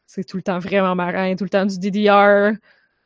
[0.06, 2.52] C'est tout le temps vraiment marrant, tout le temps du DDR.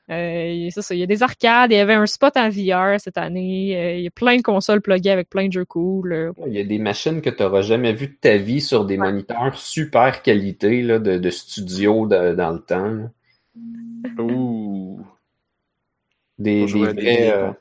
[0.10, 3.00] Euh, c'est ça, il y a des arcades, il y avait un spot en VR
[3.00, 6.10] cette année, euh, il y a plein de consoles pluguées avec plein de jeux cool.
[6.14, 6.32] là.
[6.48, 8.98] Il y a des machines que tu n'auras jamais vues de ta vie sur des
[8.98, 12.86] moniteurs super qualité là, de, de studio de- dans le temps.
[12.92, 13.12] là.
[14.24, 15.00] Ouh.
[16.40, 17.52] Des, vrais, euh,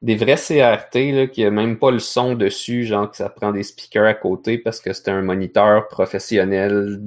[0.00, 3.50] des vrais CRT là, qui a même pas le son dessus, genre que ça prend
[3.52, 7.00] des speakers à côté parce que c'est un moniteur professionnel.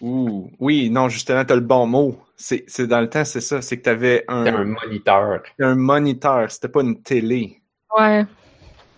[0.00, 0.50] Ouh.
[0.58, 2.18] Oui, non, justement, t'as le bon mot.
[2.36, 3.62] C'est c'est dans le temps, c'est ça.
[3.62, 5.42] C'est que t'avais un, un moniteur.
[5.58, 6.50] un moniteur.
[6.50, 7.60] C'était pas une télé.
[7.96, 8.24] Ouais.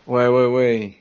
[0.06, 0.94] Ouais, ouais, ouais.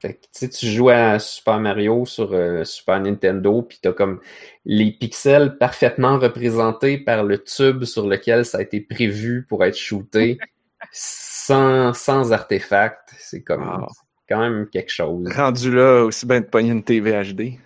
[0.00, 3.92] Fait que, tu sais, tu joues à Super Mario sur euh, Super Nintendo, puis t'as
[3.92, 4.20] comme
[4.64, 9.76] les pixels parfaitement représentés par le tube sur lequel ça a été prévu pour être
[9.76, 10.38] shooté,
[10.92, 13.12] sans, sans artefact.
[13.18, 13.86] C'est comme
[14.28, 15.28] quand même quelque chose.
[15.34, 17.58] Rendu là, aussi bien de pogner une TV HD.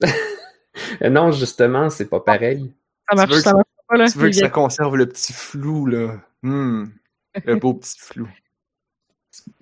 [1.10, 2.72] Non, justement, c'est pas pareil.
[3.08, 4.08] Ça marche, ça marche pas, là.
[4.08, 6.20] Tu veux que ça conserve le petit flou, là.
[6.42, 6.86] Hmm.
[7.44, 8.28] Le beau petit flou.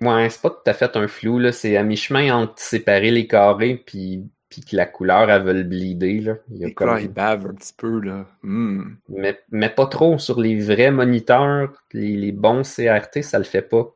[0.01, 1.51] Ouais, c'est pas tout à fait un flou, là.
[1.51, 5.63] C'est à mi-chemin entre séparer les carrés puis, puis que la couleur, elle veut le
[5.63, 6.35] bleeder, là.
[6.49, 8.25] Il y a Les comme- couleurs, ils bavent un petit peu, là.
[8.41, 8.95] Hmm.
[9.09, 13.61] mais, mais pas trop sur les vrais moniteurs, les, les bons CRT, ça le fait
[13.61, 13.95] pas.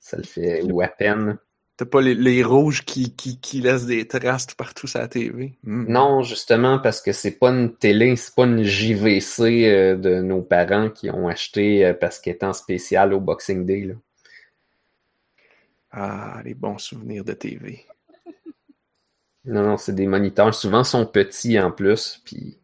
[0.00, 1.38] Ça le fait, ou à peine.
[1.76, 5.08] T'as pas les, les rouges qui, qui, qui laissent des traces tout partout sur la
[5.08, 5.58] TV.
[5.62, 5.84] Hmm.
[5.88, 10.40] Non, justement, parce que c'est pas une télé, c'est pas une JVC euh, de nos
[10.40, 13.94] parents qui ont acheté euh, parce qu'elle est en spécial au Boxing Day, là.
[15.90, 17.84] Ah, les bons souvenirs de TV.
[19.44, 20.54] Non, non, c'est des moniteurs.
[20.54, 22.58] Souvent, sont petits en plus, puis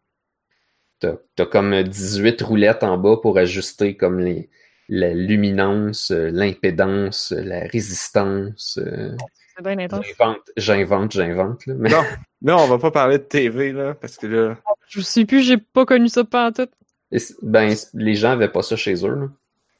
[0.98, 4.50] t'as, t'as comme 18 roulettes en bas pour ajuster comme les,
[4.94, 8.78] la luminance, euh, l'impédance, euh, la résistance.
[8.78, 9.16] euh.
[9.56, 10.04] C'est bien intense.
[10.06, 11.66] J'invente, j'invente, j'invente.
[11.66, 12.02] Mais Non,
[12.42, 14.56] là, on va pas parler de TV, là, parce que là,
[14.88, 16.68] Je sais plus, j'ai pas connu ça pas en tout.
[17.10, 19.28] Et ben, les gens avaient pas ça chez eux, là.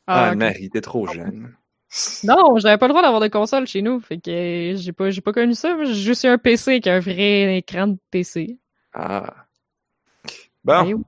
[0.06, 0.38] ah, ok.
[0.38, 1.54] Marie, t'es trop jeune.
[2.24, 4.00] Non, j'avais pas le droit d'avoir de console chez nous.
[4.00, 5.76] Fait que j'ai pas, j'ai pas connu ça.
[5.84, 8.58] J'ai juste eu un PC avec un vrai écran de PC.
[8.94, 9.46] Ah.
[10.64, 11.02] Ouais, Bon,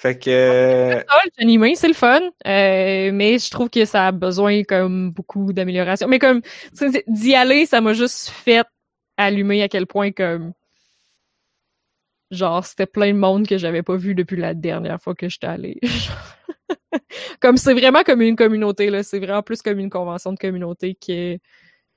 [0.00, 0.30] fait que...
[0.30, 2.20] euh, console, c'est animé, c'est le fun.
[2.46, 6.08] Euh, mais je trouve que ça a besoin comme beaucoup d'amélioration.
[6.08, 6.40] Mais comme
[7.06, 8.66] d'y aller, ça m'a juste fait
[9.18, 10.54] allumer à quel point comme
[12.30, 15.48] genre c'était plein de monde que j'avais pas vu depuis la dernière fois que j'étais
[15.48, 15.78] allée.
[17.40, 20.94] comme c'est vraiment comme une communauté là, c'est vraiment plus comme une convention de communauté
[20.94, 21.36] que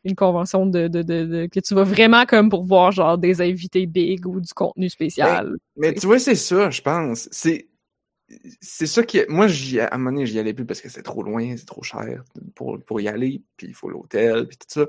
[0.03, 3.39] une convention de, de, de, de- que tu vas vraiment comme pour voir genre des
[3.41, 5.55] invités big ou du contenu spécial.
[5.77, 7.29] Mais tu vois, c'est ça, je pense.
[7.31, 7.67] C'est
[8.61, 9.21] c'est ça qui...
[9.29, 9.79] Moi, j'y...
[9.79, 12.23] à un moment donné, j'y allais plus parce que c'est trop loin, c'est trop cher
[12.55, 14.85] pour, pour y aller, puis il faut l'hôtel, puis tout ça.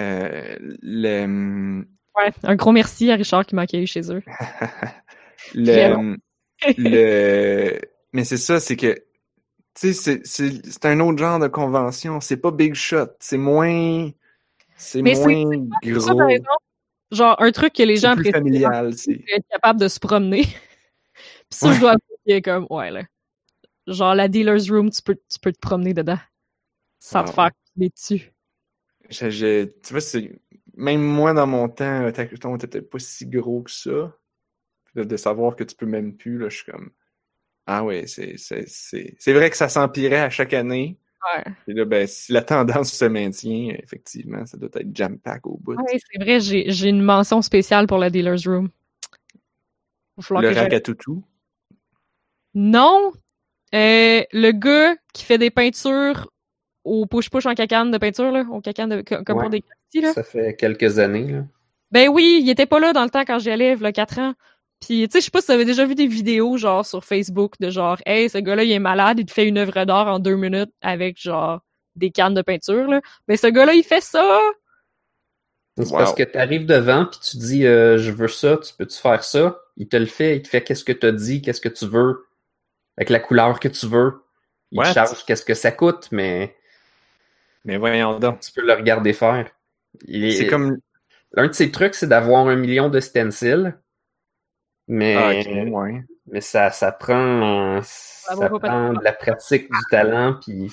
[0.00, 1.84] Euh, le...
[2.16, 4.22] Ouais, un gros merci à Richard qui m'a accueilli chez eux.
[5.54, 6.16] le,
[6.78, 7.80] le...
[8.12, 9.00] Mais c'est ça, c'est que, tu
[9.74, 12.20] sais, c'est- c'est c'est un autre genre de convention.
[12.20, 13.08] C'est pas Big Shot.
[13.18, 14.10] C'est moins...
[14.76, 15.66] C'est Mais c'est- moins
[16.00, 16.18] Ça, gros.
[16.18, 16.50] par exemple,
[17.10, 18.94] genre un truc que les C'est gens plus apprécient, familial.
[18.94, 19.20] C'est...
[19.26, 20.42] c'est être capable de se promener.
[21.50, 21.74] Puis ça, Ouais.
[21.74, 23.02] je dois qu'il est comme, ouais, là.
[23.86, 26.18] Genre, la dealer's room, tu peux, tu peux te promener dedans.
[27.00, 27.32] Sans te Ah.
[27.32, 28.32] faire les dessus.
[29.10, 30.32] Je- je- tu vois, c'est
[30.74, 34.16] même moi dans mon temps, Tacton était peut-être pas si gros que ça.
[34.94, 36.90] De, de savoir que tu peux même plus, là, je suis comme
[37.66, 40.98] Ah ouais, c'est c'est c'est c'est vrai que ça s'empirait à chaque année.
[41.36, 41.44] Ouais.
[41.68, 45.74] Et là, ben, si la tendance se maintient, effectivement, ça doit être jam-pack au bout.
[45.74, 48.70] Ouais, c'est vrai, j'ai j'ai une mention spéciale pour la dealer's room.
[50.16, 51.24] Le que j'aille- racatoutou.
[52.54, 53.12] Non!
[53.74, 56.28] Euh, le gars qui fait des peintures
[56.84, 59.42] au push-push en cacane de peinture, là, au cacane de, comme Ouais.
[59.44, 59.62] pour des
[60.00, 60.12] là.
[60.12, 61.44] Ça fait quelques années, là.
[61.90, 63.92] Ben oui, il était pas là dans le temps quand j'y allais, il y a
[63.92, 64.34] 4 ans.
[64.80, 67.54] Puis, tu sais, je sais pas si t'avais déjà vu des vidéos, genre, sur Facebook,
[67.60, 70.18] de genre, hey, ce gars-là, il est malade, il te fait une œuvre d'art en
[70.18, 71.60] deux minutes avec, genre,
[71.96, 73.00] des cannes de peinture, là.
[73.28, 74.40] Ben, ce gars-là, il fait ça!
[75.76, 75.98] C'est Wow.
[75.98, 79.24] parce que tu arrives devant puis tu dis euh, je veux ça, tu peux-tu faire
[79.24, 79.58] ça?
[79.76, 81.86] Il te le fait, il te fait qu'est-ce que tu as dit, qu'est-ce que tu
[81.86, 82.23] veux,
[82.96, 84.22] avec la couleur que tu veux.
[84.70, 84.92] Il te What?
[84.92, 86.56] charge qu'est-ce que ça coûte, mais
[87.64, 88.40] Mais voyons donc.
[88.40, 89.50] tu peux le regarder faire.
[90.06, 90.78] Il est- C'est comme.
[91.32, 93.76] L'un de ses trucs, c'est d'avoir un million de stencils.
[94.86, 96.04] Mais, Ah, ouais.
[96.26, 100.70] mais ça, ça prend, ça prend de la pratique, du talent, puis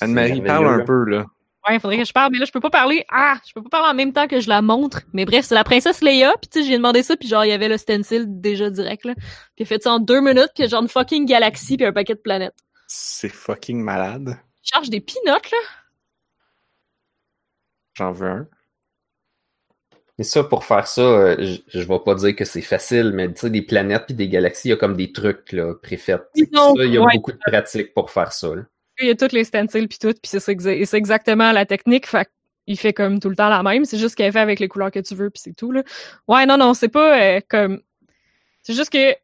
[0.00, 1.26] Anne-Marie, parle un peu, là.
[1.68, 3.04] Ouais, il faudrait que je parle, mais là, je peux pas parler.
[3.10, 3.38] Ah!
[3.46, 5.02] Je peux pas parler en même temps que je la montre.
[5.12, 7.48] Mais bref, c'est la princesse Leia, pis tu sais, j'ai demandé ça, puis genre, il
[7.48, 9.14] y avait le stencil déjà direct, là.
[9.14, 9.24] Puis
[9.58, 12.14] il a fait ça en deux minutes, que genre une fucking galaxie puis un paquet
[12.14, 12.56] de planètes.
[12.86, 14.38] C'est fucking malade.
[14.64, 15.58] Il charge des peanuts, là.
[17.94, 18.48] J'en veux un.
[20.20, 23.32] Et ça, pour faire ça, euh, je, je vais pas dire que c'est facile, mais
[23.32, 26.20] tu sais, des planètes puis des galaxies, il y a comme des trucs là, ça,
[26.34, 27.12] il y a ouais.
[27.14, 28.54] beaucoup de pratique pour faire ça.
[28.54, 28.62] là.
[29.00, 32.06] Il y a toutes les stencils puis tout, puis c'est exactement la technique.
[32.66, 33.84] Il fait comme tout le temps la même.
[33.84, 35.82] C'est juste qu'elle fait avec les couleurs que tu veux, puis c'est tout là.
[36.26, 37.80] Ouais, non, non, c'est pas euh, comme.
[38.62, 39.12] C'est juste que.
[39.12, 39.18] Tu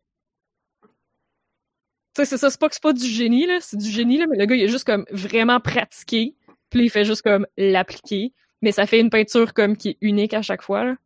[2.16, 4.27] sais, c'est ça, c'est pas que c'est pas du génie là, c'est du génie là,
[4.29, 6.35] mais le gars il a juste comme vraiment pratiqué,
[6.70, 10.33] puis il fait juste comme l'appliquer, mais ça fait une peinture comme qui est unique
[10.33, 10.97] à chaque fois là.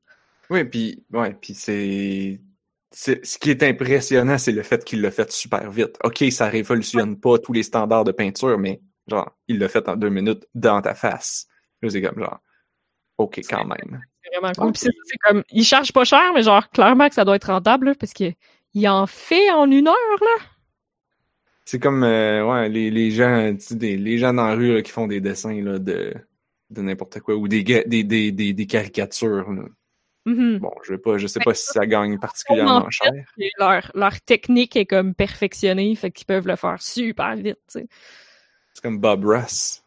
[0.50, 2.38] Oui, puis ouais, puis c'est-
[2.92, 5.96] ce qui est impressionnant, c'est le fait qu'il l'a fait super vite.
[6.04, 9.96] OK, ça révolutionne pas tous les standards de peinture, mais genre, il l'a fait en
[9.96, 11.46] deux minutes dans ta face.
[11.86, 12.40] C'est comme genre,
[13.18, 14.00] OK, quand même.
[14.22, 14.72] C'est vraiment cool.
[14.72, 17.86] Puis c'est comme, il charge pas cher, mais genre, clairement que ça doit être rentable,
[17.86, 18.34] là, parce qu'il
[18.74, 20.44] il en fait en une heure, là.
[21.64, 24.74] C'est comme, euh, ouais, les, les gens, tu sais, des, les gens dans la rue
[24.74, 26.14] là, qui font des dessins là, de,
[26.70, 29.46] de n'importe quoi, ou des, des, des, des caricatures.
[30.28, 30.58] Mhm.
[30.58, 33.12] Bon, je vais pas, je sais pas si ça gagne particulièrement fait, cher.
[33.58, 37.58] Leur, leur technique est comme perfectionnée, fait qu'ils peuvent le faire super vite.
[37.68, 37.88] C'est
[38.82, 39.82] comme Bob Ross.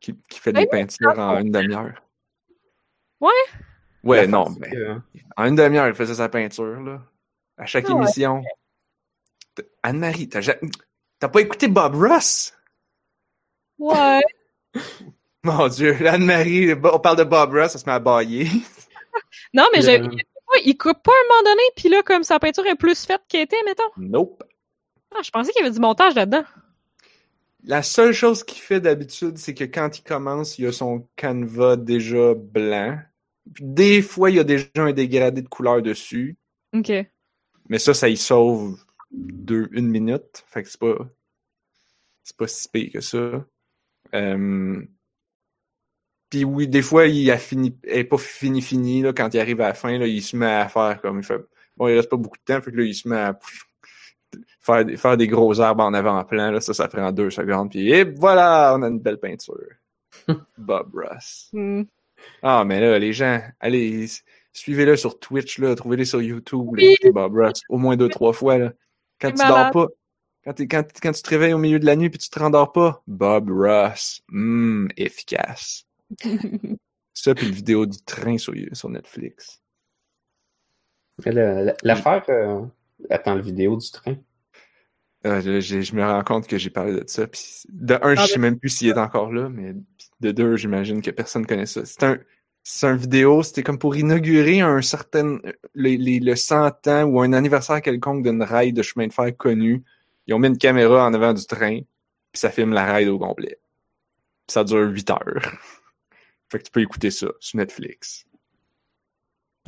[0.00, 2.02] Qui, qui fait Ouais, des peintures en une demi-heure.
[3.20, 3.30] Ouais?
[4.02, 4.70] Ouais, non, mais
[5.36, 7.02] en une demi-heure, il faisait sa peinture, là.
[7.58, 7.94] À chaque ouais.
[7.94, 8.42] émission.
[9.82, 12.56] Anne-Marie, t'as pas écouté Bob Ross?
[13.78, 14.22] Ouais.
[15.44, 18.46] Mon Dieu, Anne-Marie, on parle de Bob Ross, ça se met à bailler.
[19.54, 20.24] Non, mais je, il,
[20.64, 23.20] il coupe pas à un moment donné, puis là, comme sa peinture est plus faite
[23.28, 23.82] qu'elle était, mettons.
[23.98, 24.42] Nope.
[25.14, 26.44] Ah, je pensais qu'il y avait du montage là-dedans.
[27.64, 31.76] La seule chose qu'il fait d'habitude, c'est que quand il commence, il a son canevas
[31.76, 32.98] déjà blanc.
[33.54, 36.36] Puis des fois, il y a déjà un dégradé de couleur dessus.
[36.74, 36.92] OK.
[37.68, 40.44] Mais ça, ça y sauve deux, une minute.
[40.46, 40.96] Fait que c'est pas.
[42.24, 43.44] C'est pas si pire que ça.
[44.14, 44.82] Euh,
[46.32, 47.76] Puis oui, des fois, il a fini.
[47.84, 50.46] Est pas fini fini là, quand il arrive à la fin, là, il se met
[50.46, 51.38] à faire comme il fait.
[51.76, 53.38] Bon, il reste pas beaucoup de temps, fait que là, il se met à
[54.60, 56.50] faire, des- faire des gros arbres en avant-plan.
[56.50, 57.68] Là, ça, ça prend deux secondes.
[57.68, 59.58] Puis et voilà, on a une belle peinture.
[60.56, 61.50] Bob Ross.
[61.52, 61.82] Hmm.
[62.42, 64.06] Ah, mais là, les gens, allez,
[64.54, 68.32] suivez-le sur Twitch, là, trouvez-le sur YouTube, là, écoutez Bob Ross, au moins deux, trois
[68.32, 68.72] fois, là.
[69.20, 69.86] Quand tu dors pas,
[70.44, 72.72] quand, quand, quand tu te réveilles au milieu de la nuit puis tu te rendors
[72.72, 75.84] pas, Bob Ross, hum, efficace.
[77.14, 79.60] Ça, puis le vidéo du train sur, sur Netflix.
[81.26, 82.24] La- la- L'affaire.
[82.30, 82.62] euh,
[83.10, 84.16] Attends, le vidéo du train.
[85.26, 87.26] Euh, je, me rends compte que j'ai parlé de ça.
[87.26, 89.74] Puis de un, je Ah, sais même plus s'il est encore là, mais
[90.20, 91.84] de deux, j'imagine que personne connaît ça.
[91.84, 92.18] C'est un,
[92.64, 95.38] c'est un vidéo, c'était comme pour inaugurer un certain,
[95.74, 99.36] les, les- le 100 ans ou un anniversaire quelconque d'une rail de chemin de fer
[99.36, 99.84] connue.
[100.26, 103.18] Ils ont mis une caméra en avant du train, puis ça filme la rail au
[103.18, 103.60] complet.
[104.46, 105.52] Puis ça dure 8 heures.
[106.52, 108.26] Fait que tu peux écouter ça sur Netflix.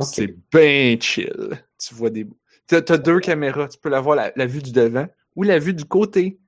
[0.03, 1.65] C'est bien chill.
[1.79, 2.27] Tu vois des.
[2.67, 3.69] T'as, t'as deux caméras.
[3.69, 6.39] Tu peux la voir la, la vue du devant ou la vue du côté.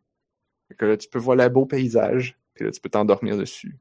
[0.69, 2.37] Fait que là, tu peux voir le beau paysage.
[2.55, 3.79] Puis là, tu peux t'endormir dessus.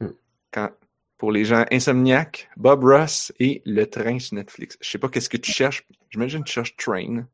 [0.00, 0.10] Hmm.
[0.50, 0.70] Quand,
[1.16, 4.76] pour les gens insomniaques, Bob Ross et le train sur Netflix.
[4.82, 5.86] Je sais pas qu'est-ce que tu cherches.
[6.10, 7.26] J'imagine que tu cherches Train.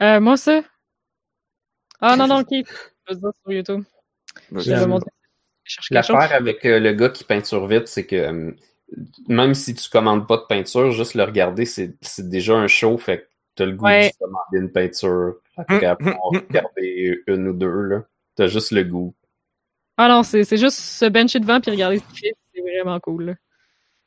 [0.00, 0.62] Euh, moi, ça?
[2.00, 2.48] Ah, non, non, OK.
[2.50, 3.84] Je vais dire sur YouTube.
[4.52, 5.17] Je vais.
[5.90, 8.50] L'affaire avec euh, le gars qui peinture vite, c'est que euh,
[9.28, 11.96] même si tu commandes pas de peinture, juste le regarder, c'est
[12.28, 14.10] déjà un show, fait que t'as le goût Ouais.
[14.10, 15.34] de commander une peinture.
[15.56, 16.42] Fait que Hum, après hum, en hum.
[16.48, 18.02] regarder une ou deux, là.
[18.36, 19.14] T'as juste le goût.
[19.96, 22.34] Ah non, c'est c'est juste se bencher devant puis regarder ce qu'il fait.
[22.54, 23.24] C'est vraiment cool.
[23.24, 23.34] Là.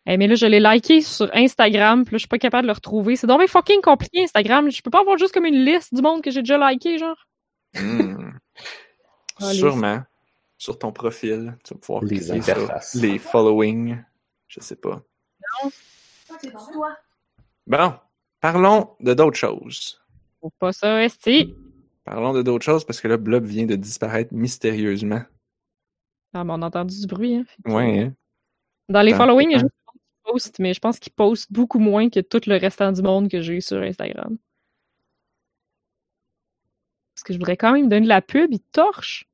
[0.08, 2.68] Eh, mais là, je l'ai liké sur Instagram, puis là, je suis pas capable de
[2.68, 3.16] le retrouver.
[3.16, 4.72] C'est donc fucking compliqué, Instagram.
[4.72, 7.18] Je peux pas avoir juste comme une liste du monde que j'ai déjà liké, genre.
[9.40, 10.02] Ah, Sûrement.
[10.62, 12.94] Sur ton profil, tu vas pouvoir Les interfaces.
[12.94, 13.98] Les following.
[14.48, 15.02] Je sais pas.
[17.66, 17.94] Bon,
[18.40, 20.00] parlons de d'autres choses.
[20.40, 21.56] Faut pas ça, esti.
[22.04, 25.24] Parlons de d'autres choses parce que là, Blob vient de disparaître mystérieusement.
[26.32, 27.46] Ah, mais on a entendu du bruit, hein.
[27.66, 28.14] Ouais, hein?
[28.88, 29.66] Dans les Attends, following, il y a attends.
[29.66, 32.58] juste des gens qui postent, mais je pense qu'ils postent beaucoup moins que tout le
[32.58, 34.38] restant du monde que j'ai sur Instagram.
[37.16, 39.26] Parce que je voudrais quand même donner de la pub, ils torchent.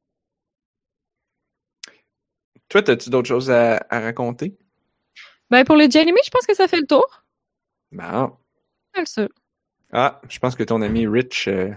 [2.70, 4.58] Toi, as-tu d'autres choses à, à raconter?
[5.50, 7.24] Ben, pour les Janime, je pense que ça fait le tour.
[8.94, 9.28] C'est ça.
[9.92, 11.72] Ah, je pense que ton ami Rich, euh,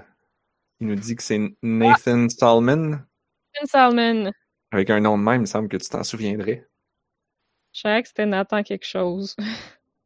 [0.80, 2.90] il nous dit que c'est Nathan Stallman.
[3.54, 4.32] Ben Salmon.
[4.72, 6.66] Avec un nom de même, il me semble que tu t'en souviendrais.
[7.72, 9.36] Je savais que c'était Nathan quelque chose.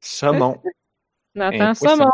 [0.00, 0.60] Saumon.
[1.34, 2.10] Nathan Saumon.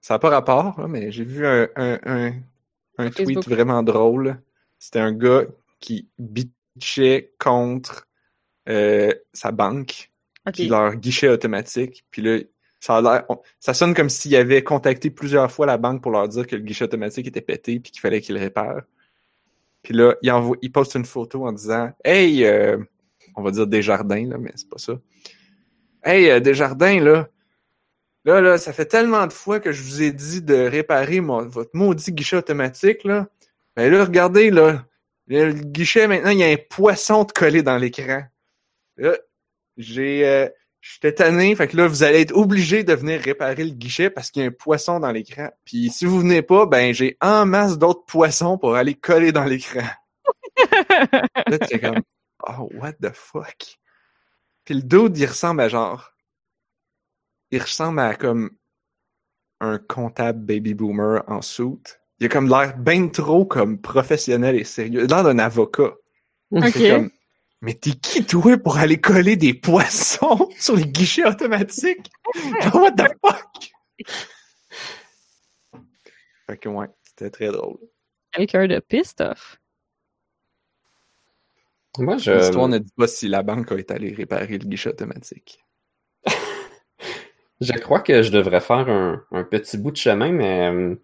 [0.00, 2.32] Ça n'a pas rapport, là, mais j'ai vu un, un, un,
[2.98, 4.40] un tweet vraiment drôle.
[4.78, 5.44] C'était un gars
[5.80, 8.06] qui bitchait contre
[8.68, 10.10] euh, sa banque,
[10.46, 10.54] Ok.
[10.54, 12.04] puis leur guichet automatique.
[12.10, 12.38] Puis là,
[12.80, 16.10] ça a l'air, on- ça sonne comme s'il avait contacté plusieurs fois la banque pour
[16.12, 18.82] leur dire que le guichet automatique était pété puis qu'il fallait qu'il le répare.
[19.82, 22.76] Puis là, il, envoie, il poste une photo en disant Hey, euh,
[23.36, 24.94] on va dire Desjardins, là, mais c'est pas ça.
[26.04, 27.28] Hey, euh, Desjardins, là,
[28.24, 31.46] là, là, ça fait tellement de fois que je vous ai dit de réparer mon-
[31.46, 33.28] votre maudit guichet automatique, là.
[33.76, 34.84] Ben là, regardez, là,
[35.26, 38.22] le guichet, maintenant, il y a un poisson de collé dans l'écran.
[38.96, 39.16] Là,
[39.76, 40.48] j'ai, euh,
[40.88, 44.30] J'étais tanné, fait que là, vous allez être obligé de venir réparer le guichet parce
[44.30, 45.50] qu'il y a un poisson dans l'écran.
[45.64, 49.44] Puis si vous venez pas, ben j'ai en masse d'autres poissons pour aller coller dans
[49.44, 49.86] l'écran.
[51.12, 52.02] là, t'es comme,
[52.48, 53.78] oh, what the fuck?
[54.64, 56.12] Puis le dude, il ressemble à genre...
[57.50, 58.50] Il ressemble à comme
[59.60, 62.00] un comptable baby boomer en soute.
[62.18, 65.04] Il a comme l'air bien trop comme professionnel et sérieux.
[65.04, 65.94] Il a l'air d'un avocat.
[66.50, 67.10] Comme,
[67.60, 72.10] mais t'es qui toi pour aller coller des poissons sur les guichets automatiques?
[72.74, 73.72] What the fuck?
[76.46, 77.78] Fait que ouais, c'était très drôle.
[78.32, 79.58] Quelqu'un de pissed off.
[81.98, 82.30] Moi, je.
[82.30, 85.64] L'histoire ne dit pas si la banque a été allée réparer le guichet automatique.
[87.60, 90.94] Je crois que je devrais faire un, un petit bout de chemin, mais euh,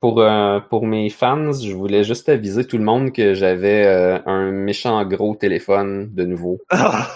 [0.00, 4.18] pour, euh, pour mes fans, je voulais juste aviser tout le monde que j'avais euh,
[4.26, 6.58] un méchant gros téléphone de nouveau.
[6.70, 7.08] Ah!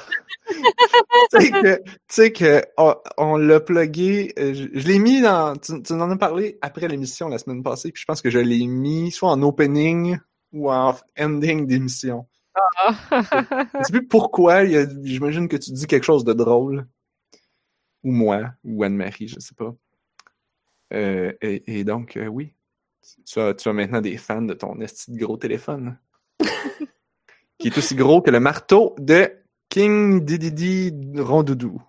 [1.33, 5.23] tu sais que, tu sais que on, on l'a plugué, euh, je, je l'ai mis
[5.23, 8.31] dans, tu, tu en as parlé après l'émission la semaine passée, puis je pense que
[8.31, 10.19] je l'ai mis soit en opening
[10.53, 12.27] ou en ending d'émission.
[12.55, 12.95] Ah.
[13.79, 16.87] Je sais plus pourquoi, il y a- j'imagine que tu dis quelque chose de drôle.
[18.05, 19.73] Ou moi, ou Anne-Marie, je sais pas.
[20.93, 22.53] Euh, et, et donc, euh, oui,
[23.27, 25.99] tu as, tu as maintenant des fans de ton esti de gros téléphone.
[27.59, 29.31] qui est aussi gros que le marteau de
[29.69, 31.81] King Dididi Rondoudou.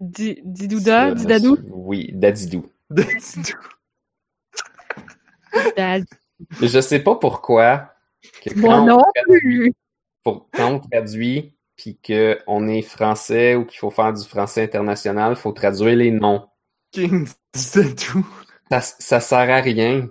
[0.00, 2.66] Di- Didouda, Didadou, Oui, Dadidou.
[2.90, 3.58] De Didou.
[5.76, 6.04] Dad.
[6.60, 7.92] Je sais pas pourquoi.
[8.42, 9.72] que Moi quand non on traduit- plus.
[10.22, 15.32] pour- quand on traduit, puis qu'on est français ou qu'il faut faire du français international,
[15.32, 16.48] il faut traduire les noms.
[16.92, 18.26] King Didou.
[18.70, 20.08] Ça, ça sert à rien.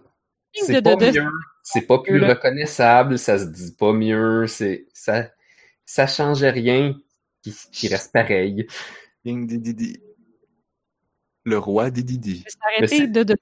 [0.53, 1.29] C'est pas mieux.
[1.63, 2.29] C'est pas plus Là.
[2.29, 5.29] reconnaissable, ça se dit pas mieux, c'est ça
[5.85, 6.95] ça change rien
[7.41, 8.67] qui, qui reste pareil.
[9.25, 10.01] Dididi.
[11.43, 12.45] Le roi Dididi.
[12.85, 13.35] C'est- de, de...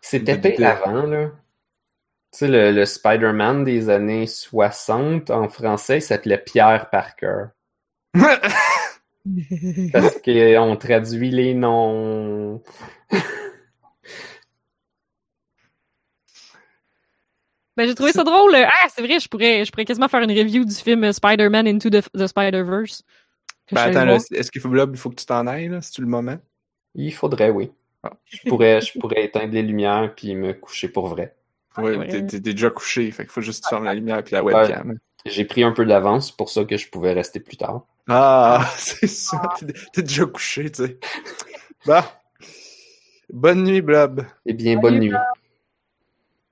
[0.00, 1.30] C'était De- avant, là.
[2.32, 7.46] Tu sais, le, le Spider-Man des années 60, en français, il s'appelait Pierre Parker.
[9.92, 12.62] Parce qu'on traduit les noms.
[17.80, 18.54] Ben, j'ai trouvé ça drôle.
[18.54, 21.88] Ah, c'est vrai, je pourrais, je pourrais quasiment faire une review du film Spider-Man Into
[21.88, 23.04] the, the Spider-Verse.
[23.72, 26.06] Ben attends, est-ce qu'il faut, là, il faut que tu t'en ailles, là, c'est-tu le
[26.06, 26.36] moment?
[26.94, 27.72] Il faudrait, oui.
[28.02, 28.12] Ah.
[28.26, 31.34] Je pourrais, je pourrais éteindre les lumières puis me coucher pour vrai.
[31.78, 32.26] Oui, ouais.
[32.26, 34.98] t'es, déjà couché, fait qu'il faut juste que tu fermes la lumière puis la webcam.
[35.24, 37.86] J'ai pris un peu d'avance, c'est pour ça que je pouvais rester plus tard.
[38.10, 40.98] Ah, c'est ça, t'es, t'es déjà couché, tu sais.
[41.86, 42.02] Bon.
[43.32, 44.26] Bonne nuit, Blob.
[44.44, 45.14] Eh bien, bonne nuit.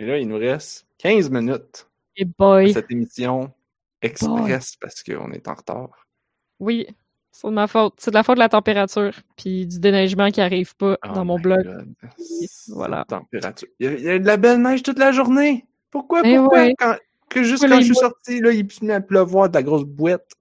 [0.01, 2.73] Et là, il nous reste 15 minutes Et boy.
[2.73, 3.53] cette émission
[4.03, 6.07] express parce qu'on est en retard.
[6.61, 6.87] Oui,
[7.31, 7.95] c'est de ma faute.
[7.99, 11.25] C'est de la faute de la température, puis du déneigement qui arrive pas Oh dans
[11.25, 11.67] mon blog.
[12.69, 13.05] Voilà.
[13.09, 13.69] Température.
[13.79, 15.67] Il y, a, il y a de la belle neige toute la journée.
[15.91, 16.59] Pourquoi, Eh pourquoi?
[16.59, 16.75] ouais.
[16.79, 16.97] Quand,
[17.29, 19.85] que juste Pourquoi quand je suis sorti, là, il met à pleuvoir de la grosse
[19.85, 20.33] boîte.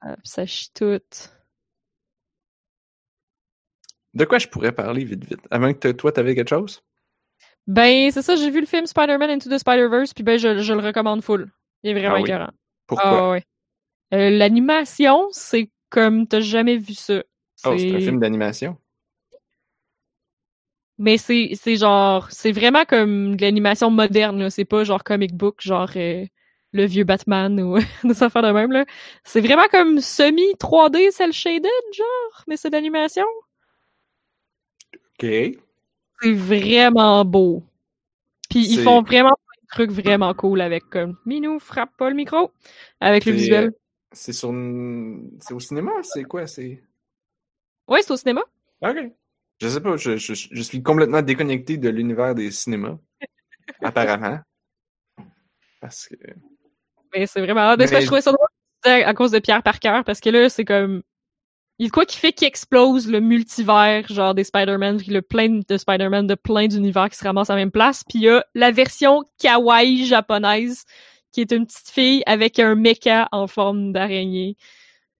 [0.00, 0.98] Ah, ça chie tout.
[4.14, 5.40] De quoi je pourrais parler vite, vite?
[5.50, 6.82] Avant que toi, t'avais quelque chose?
[7.66, 10.72] Ben, c'est ça, j'ai vu le film Spider-Man Into the Spider-Verse, puis ben, je, je
[10.74, 11.50] le recommande full.
[11.82, 12.28] Il est vraiment Ah oui?
[12.28, 12.50] écœurant.
[12.86, 13.18] Pourquoi?
[13.18, 13.44] Ah ouais.
[14.14, 17.22] Euh, L'animation, c'est comme t'as jamais vu ça.
[17.64, 18.76] Oh, c'est un film d'animation.
[20.98, 25.90] Mais c'est genre c'est vraiment comme de l'animation moderne c'est pas genre comic book genre
[25.96, 26.24] euh,
[26.72, 28.84] le vieux Batman ou des affaires de même là.
[29.24, 33.24] C'est vraiment comme semi 3D cel shaded genre, mais c'est de l'animation.
[35.18, 35.56] OK.
[36.22, 37.64] C'est vraiment beau.
[38.48, 42.52] Puis ils font vraiment des trucs vraiment cool avec comme Minou frappe pas le micro
[43.00, 43.72] avec le visuel.
[44.12, 44.50] C'est sur
[45.40, 45.92] C'est au cinéma?
[46.02, 46.46] C'est quoi?
[46.46, 46.82] C'est?
[47.88, 48.42] Ouais, c'est au cinéma.
[48.82, 48.96] OK.
[49.60, 52.98] Je sais pas, je, je, je suis complètement déconnecté de l'univers des cinémas.
[53.82, 54.40] apparemment.
[55.80, 56.14] Parce que.
[57.14, 57.74] Mais c'est vraiment.
[57.74, 58.48] Que Mais- je trouvais ça drôle
[58.84, 61.02] à à cause de Pierre Parker, parce que là, c'est comme.
[61.82, 65.10] Il y a de quoi qui fait qu'il explose le multivers, genre des Spider-Man, puis
[65.10, 68.04] le plein de Spider-Man de plein d'univers qui se ramassent à la même place.
[68.04, 70.84] Puis il y a la version kawaii japonaise,
[71.32, 74.56] qui est une petite fille avec un mecha en forme d'araignée,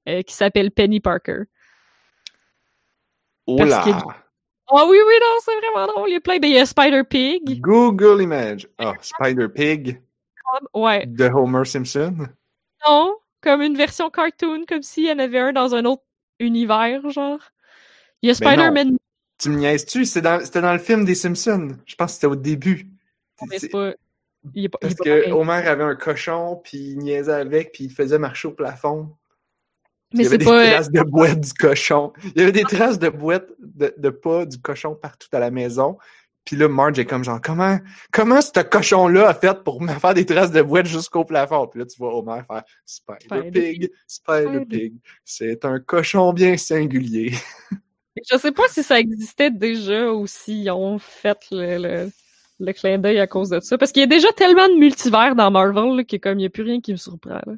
[0.08, 1.46] euh, qui s'appelle Penny Parker.
[3.48, 3.82] Oh là!
[3.84, 6.10] Ah oui, oui, non, c'est vraiment drôle.
[6.10, 6.38] Il y a plein.
[6.38, 7.60] Ben, il y a Spider-Pig.
[7.60, 8.68] Google Image.
[8.78, 10.00] Ah, Spider-Pig
[10.74, 11.06] Ouais.
[11.06, 12.28] de Homer Simpson.
[12.88, 16.04] Non, comme une version cartoon, comme s'il y en avait un dans un autre
[16.38, 17.38] univers, genre.
[18.22, 18.48] Il y a Ben.
[18.52, 18.96] Spider-Man,
[19.38, 20.04] Tu me niaises-tu?
[20.20, 21.76] Dans- C'était dans le film des Simpsons.
[21.84, 22.88] Je pense que c'était au début.
[23.42, 23.92] mais C'est- c'est pas.
[24.54, 25.32] Il est pas, il Parce est pas que pareil.
[25.32, 29.14] Homer avait un cochon, puis il niaisait avec, puis il faisait marcher au plafond.
[30.12, 30.66] Il Mais y avait des pas.
[30.70, 32.12] traces de boîte du cochon.
[32.34, 35.50] Il y avait des traces de boîte de, de pas du cochon partout à la
[35.50, 35.96] maison.
[36.44, 37.78] Puis là, Marge est comme genre, comment,
[38.12, 41.68] comment ce cochon-là a fait pour me faire des traces de boîte jusqu'au plafond?
[41.68, 44.64] Puis là, tu vois Homer faire Spider Pig, Spider.
[44.68, 44.94] Pig.
[45.24, 47.32] C'est un cochon bien singulier.
[48.30, 52.10] Je sais pas si ça existait déjà ou s'ils ont fait le, le,
[52.60, 53.78] le clin d'œil à cause de ça.
[53.78, 56.46] Parce qu'il y a déjà tellement de multivers dans Marvel là, que comme il y
[56.46, 57.40] a plus rien qui me surprend.
[57.46, 57.54] là.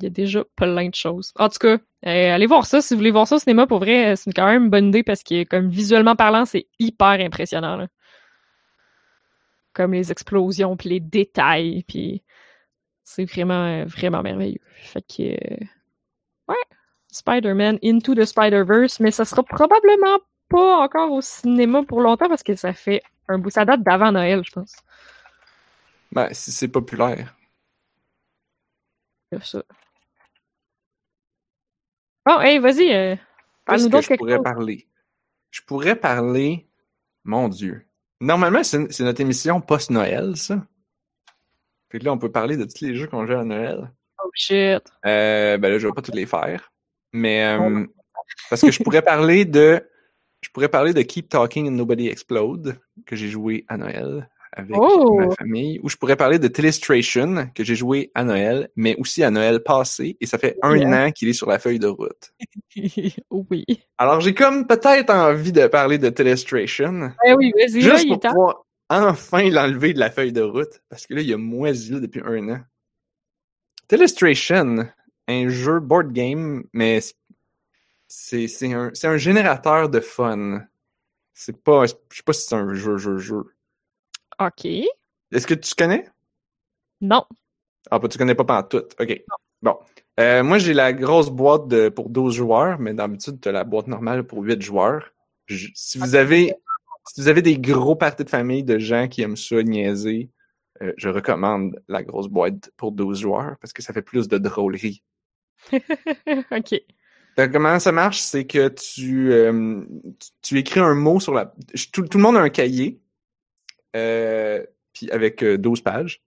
[0.00, 1.32] Il y a déjà plein de choses.
[1.36, 1.74] En tout cas,
[2.06, 2.80] euh, allez voir ça.
[2.80, 4.88] Si vous voulez voir ça au cinéma, pour vrai, euh, c'est quand même une bonne
[4.88, 7.76] idée parce que comme visuellement parlant, c'est hyper impressionnant.
[7.76, 7.88] là.
[9.72, 12.22] Comme les explosions, puis les détails, puis
[13.04, 14.60] c'est vraiment, euh, vraiment merveilleux.
[14.82, 15.22] Fait que...
[15.34, 15.64] euh,
[16.48, 16.56] Ouais.
[17.12, 22.42] Spider-Man Into the Spider-Verse, mais ça sera probablement pas encore au cinéma pour longtemps parce
[22.42, 23.50] que ça fait un bout.
[23.50, 24.74] Ça date d'avant Noël, je pense.
[26.10, 27.36] Ben, si c'est populaire.
[29.42, 29.62] Ça.
[32.26, 32.92] Bon, hey, vas-y.
[32.92, 33.16] Euh,
[33.66, 34.44] que je pourrais chose.
[34.44, 34.86] parler?
[35.50, 36.66] Je pourrais parler...
[37.24, 37.86] Mon Dieu.
[38.20, 40.66] Normalement, c'est notre émission post-Noël, ça.
[41.90, 43.92] Fait que là, on peut parler de tous les jeux qu'on joue à Noël.
[44.24, 44.82] Oh shit.
[45.04, 46.72] Euh, ben là, je vais pas toutes les faire.
[47.12, 47.86] Mais euh,
[48.48, 49.86] parce que je pourrais parler de
[50.40, 54.76] je pourrais parler de Keep Talking and Nobody Explode que j'ai joué à Noël avec
[54.78, 55.18] Oh!
[55.20, 55.78] ma famille.
[55.82, 59.62] Ou je pourrais parler de Telestration que j'ai joué à Noël, mais aussi à Noël
[59.62, 60.16] passé.
[60.20, 61.06] Et ça fait un Yeah.
[61.06, 62.32] an qu'il est sur la feuille de route.
[63.30, 63.64] oui.
[63.98, 67.12] Alors j'ai comme peut-être envie de parler de Telestration.
[67.26, 70.42] Eh oui, vas-y, là, Juste il est pour pouvoir enfin l'enlever de la feuille de
[70.42, 70.80] route.
[70.88, 72.60] Parce que là, il a moisi là, depuis un an.
[73.88, 74.86] Telestration,
[75.28, 77.00] un jeu board game, mais
[78.08, 80.62] c'est un, un générateur de fun.
[81.34, 81.86] C'est pas.
[81.86, 83.44] Je sais pas si c'est un jeu, jeu, jeu.
[84.40, 84.64] OK.
[84.64, 86.06] Est-ce que tu connais?
[87.00, 87.24] Non.
[87.90, 88.94] Ah, bah, tu connais pas pantoute.
[89.00, 89.22] OK.
[89.62, 89.76] Bon.
[90.18, 93.64] Euh, moi, j'ai la grosse boîte de, pour 12 joueurs, mais d'habitude, tu as la
[93.64, 95.12] boîte normale pour 8 joueurs.
[95.46, 96.54] Je- si vous avez
[97.08, 100.30] si vous avez des gros parties de famille de gens qui aiment ça niaiser,
[100.82, 104.38] euh, je recommande la grosse boîte pour 12 joueurs parce que ça fait plus de
[104.38, 105.02] drôlerie.
[105.72, 106.74] OK.
[107.36, 108.20] Donc, comment ça marche?
[108.20, 109.82] C'est que tu, euh,
[110.18, 111.52] tu, tu écris un mot sur la.
[111.92, 113.09] Tout, tout le monde a un cahier, euh,
[113.92, 116.22] puis avec euh, 12 pages,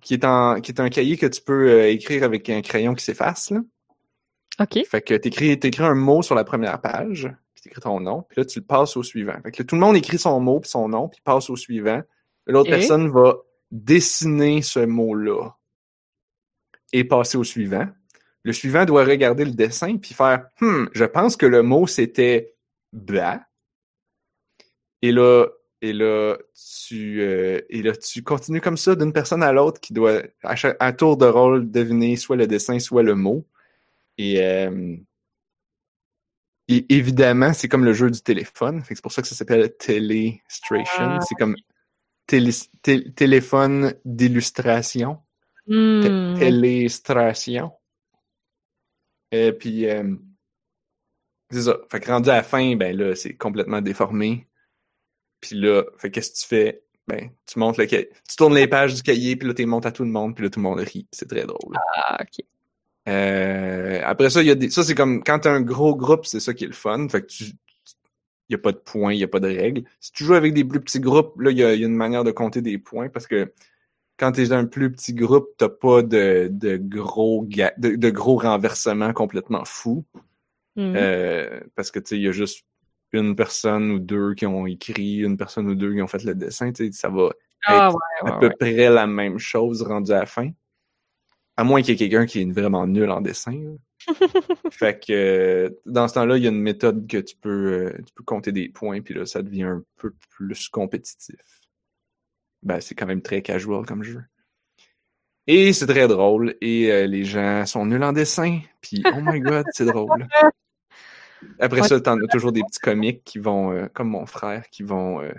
[0.00, 2.94] qui est, en, qui est un cahier que tu peux euh, écrire avec un crayon
[2.94, 3.50] qui s'efface.
[3.50, 3.60] là.
[4.60, 4.84] OK.
[4.86, 8.40] Fait que t'écris, t'écris un mot sur la première page, puis t'écris ton nom, puis
[8.40, 9.40] là, tu le passes au suivant.
[9.42, 11.56] Fait que là, tout le monde écrit son mot puis son nom, puis passe au
[11.56, 12.02] suivant.
[12.46, 12.78] L'autre Et?
[12.78, 13.36] personne va
[13.70, 15.50] dessiner ce mot-là
[16.92, 17.86] et passer au suivant.
[18.42, 22.54] Le suivant doit regarder le dessin puis faire «Hum, je pense que le mot, c'était
[22.92, 23.44] «blah».
[25.02, 25.46] Et là,
[25.80, 26.36] et là,
[26.86, 30.56] tu, euh, et là, tu continues comme ça d'une personne à l'autre qui doit, à,
[30.56, 33.46] chaque, à tour de rôle, deviner soit le dessin, soit le mot.
[34.18, 34.96] Et, euh,
[36.66, 38.82] et évidemment, c'est comme le jeu du téléphone.
[38.88, 40.84] C'est pour ça que ça s'appelle Telestration.
[40.98, 41.20] Ah.
[41.26, 41.54] C'est comme
[42.26, 42.50] télé-
[42.82, 45.18] té- téléphone d'illustration.
[46.38, 47.72] Télestration.
[49.30, 50.14] Et puis, euh,
[51.50, 51.78] c'est ça.
[51.90, 54.47] Fait que rendu à la fin, ben là, c'est complètement déformé.
[55.40, 56.82] Puis là, fait qu'est-ce que tu fais?
[57.06, 58.10] Ben, tu montes le cahier.
[58.28, 60.44] Tu tournes les pages du cahier, puis là, tu montes à tout le monde, puis
[60.44, 61.06] là, tout le monde rit.
[61.10, 61.76] C'est très drôle.
[61.96, 62.44] Ah, OK.
[63.08, 64.68] Euh, après ça, il y a des.
[64.68, 67.08] Ça, c'est comme quand t'as un gros groupe, c'est ça qui est le fun.
[67.08, 67.44] Fait que tu.
[67.44, 69.84] Il n'y a pas de points, il n'y a pas de règles.
[70.00, 71.86] Si tu joues avec des plus petits groupes, là, il y a, il y a
[71.86, 73.52] une manière de compter des points parce que
[74.18, 77.96] quand tu es dans un plus petit groupe, t'as pas de, de gros ga- de,
[77.96, 80.04] de gros renversements complètement fous.
[80.76, 80.94] Hmm.
[80.96, 82.64] Euh, parce que tu sais, il y a juste
[83.12, 86.34] une personne ou deux qui ont écrit, une personne ou deux qui ont fait le
[86.34, 86.70] dessin.
[86.92, 87.30] Ça va
[87.64, 88.54] ah, être ouais, à peu ouais.
[88.58, 90.50] près la même chose rendu à la fin.
[91.56, 93.76] À moins qu'il y ait quelqu'un qui est vraiment nul en dessin.
[94.70, 97.98] fait que euh, dans ce temps-là, il y a une méthode que tu peux, euh,
[98.06, 101.36] tu peux compter des points, puis là, ça devient un peu plus compétitif.
[102.62, 104.22] Ben, c'est quand même très casual comme jeu.
[105.46, 109.40] Et c'est très drôle, et euh, les gens sont nuls en dessin, puis oh my
[109.40, 110.28] god, c'est drôle.
[111.60, 114.82] Après ça, t'en as toujours des petits comiques qui vont, euh, comme mon frère, qui
[114.82, 115.32] vont euh,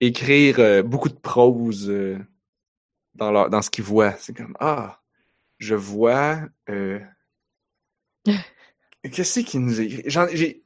[0.00, 1.92] écrire euh, beaucoup de prose
[3.14, 4.14] dans, leur, dans ce qu'ils voient.
[4.18, 5.00] C'est comme Ah,
[5.58, 6.40] je vois.
[9.12, 10.02] Qu'est-ce qui nous écrit?
[10.06, 10.62] J'ai-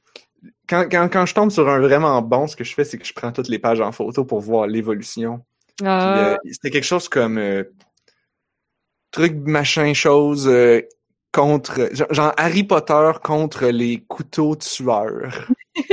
[0.68, 3.04] Quand, quand, quand je tombe sur un vraiment bon, ce que je fais, c'est que
[3.06, 5.44] je prends toutes les pages en photo pour voir l'évolution.
[5.82, 7.40] Ah, C'était quelque chose comme
[9.10, 10.50] truc machin chose
[11.34, 15.50] contre genre, Harry Potter contre les couteaux tueurs.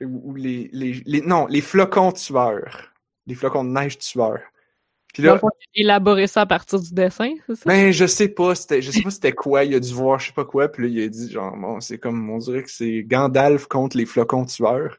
[0.00, 2.92] ou les, les, les non les flocons tueurs,
[3.26, 4.40] les flocons de neige tueurs.
[5.12, 5.50] Puis là, il a
[5.84, 7.62] élaboré ça à partir du dessin, c'est ça?
[7.66, 10.26] ben, je sais pas, c'était, je sais pas c'était quoi, il a dû voir je
[10.26, 12.70] sais pas quoi, puis là, il a dit, genre, bon, c'est comme, on dirait que
[12.70, 14.98] c'est Gandalf contre les flocons tueurs.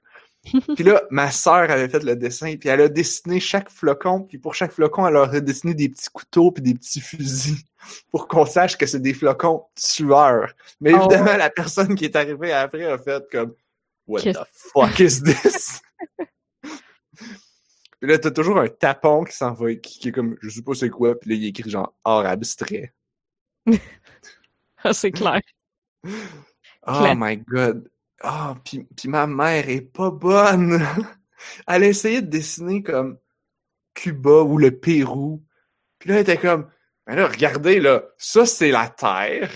[0.75, 4.37] Puis là, ma sœur avait fait le dessin, puis elle a dessiné chaque flocon, puis
[4.37, 7.57] pour chaque flocon, elle a dessiné des petits couteaux puis des petits fusils
[8.11, 10.53] pour qu'on sache que c'est des flocons tueurs.
[10.79, 10.99] Mais Oh.
[10.99, 13.53] évidemment, la personne qui est arrivée après a fait comme,
[14.07, 14.37] what the
[14.73, 15.81] fuck is this?
[17.99, 20.61] Puis là, t'as toujours un tapon qui s'en va, qui, qui est comme, je sais
[20.61, 22.93] pas c'est quoi, puis là, il écrit genre art abstrait.
[24.87, 25.41] Ah, c'est clair.
[26.05, 26.09] Oh
[26.85, 27.15] Claire.
[27.17, 27.89] my god.
[28.21, 30.81] Ah, puis puis ma mère est pas bonne.
[31.67, 33.17] Elle a essayé de dessiner comme
[33.93, 35.43] Cuba ou le Pérou.
[35.99, 36.69] Puis là, elle était comme,
[37.07, 39.49] mais là, regardez, là, ça, c'est la Terre.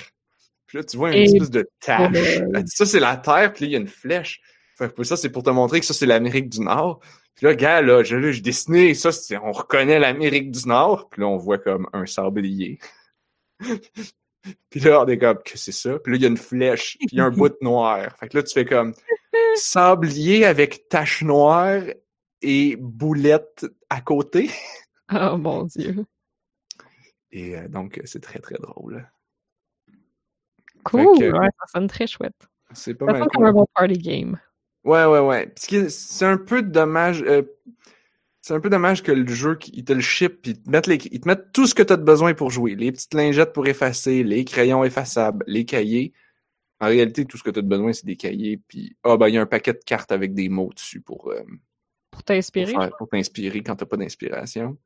[0.68, 2.16] Puis là, tu vois une Et- espèce de tache.
[2.16, 4.40] Elle dit, ça, c'est la Terre, puis là, il y a une flèche.
[4.78, 7.00] Fait que ça, c'est pour te montrer que ça, c'est l'Amérique du Nord.
[7.36, 11.10] Puis là, gars, là, je l'ai dessiné, ça, c'est, on reconnaît l'Amérique du Nord.
[11.10, 12.80] Puis là, on voit comme un sablier.
[14.70, 16.00] Puis là, on est comme, que c'est ça?
[16.00, 18.16] Puis là, il y a une flèche, puis il y a un bout de noir.
[18.20, 18.94] Fait que là, tu fais comme,
[19.56, 21.82] sablier avec tache noire
[22.42, 24.50] et boulette à côté.
[25.12, 26.06] Oh mon dieu.
[27.32, 29.10] Et euh, donc, c'est très, très drôle.
[30.84, 32.36] Cool, que- ouais, ça sonne très chouette.
[32.74, 33.30] C'est pas Ça mal cool.
[33.32, 34.40] comme un bon party game.
[34.84, 35.48] Ouais, ouais, ouais.
[35.48, 37.24] Parce que c'est un peu dommage.
[37.24, 37.42] euh,
[38.50, 40.88] c'est un peu dommage que le jeu, il te le ship, puis ils te mettent
[40.88, 42.74] les, ils te mettent tout ce que tu as de besoin pour jouer.
[42.74, 46.14] Les petites lingettes pour effacer, les crayons effaçables, les cahiers.
[46.80, 49.28] En réalité, tout ce que tu as de besoin, c'est des cahiers, puis ah ben
[49.28, 51.44] il y a un paquet de cartes avec des mots dessus pour, euh,
[52.10, 52.74] Pour t'inspirer.
[52.98, 54.80] pour t'inspirer quand t'as pas d'inspiration.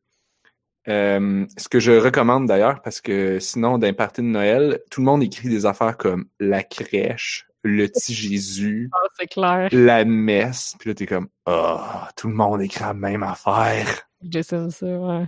[0.90, 5.06] Euh, ce que je recommande d'ailleurs, parce que sinon, d'un party de Noël, tout le
[5.06, 9.70] monde écrit des affaires comme la crèche, le petit Jésus, Ah, c'est clair.
[9.72, 10.76] la messe.
[10.80, 13.88] Puis là, t'es comme, ah, tout le monde écrit la même affaire.
[14.22, 15.26] J'essaie ça, ouais.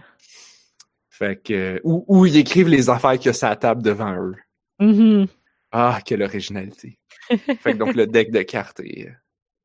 [1.09, 4.13] Fait que, ou, ou ils écrivent les affaires qu'il y a sur la table devant
[4.21, 4.35] eux.
[4.79, 5.27] Mhm.
[5.71, 6.99] Ah, quelle originalité.
[7.29, 9.09] fait que donc, le deck de cartes est,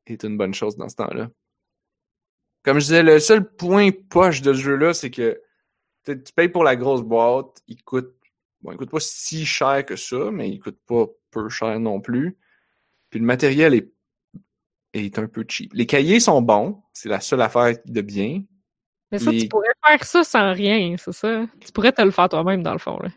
[0.06, 1.28] est une bonne chose dans ce temps-là.
[2.62, 5.40] Comme je disais, le seul point poche de ce jeu-là, c'est que
[6.04, 8.14] tu payes pour la grosse boîte, il coûte,
[8.60, 12.00] bon, il coûte pas si cher que ça, mais il coûte pas peu cher non
[12.00, 12.36] plus.
[13.10, 13.90] Puis le matériel est,
[14.94, 15.72] est un peu cheap.
[15.74, 18.42] Les cahiers sont bons, c'est la seule affaire de bien.
[19.12, 21.44] Mais ça, Les- tu pourrais faire ça sans rien, c'est ça?
[21.60, 23.08] Tu pourrais te le faire toi-même, dans le fond, là.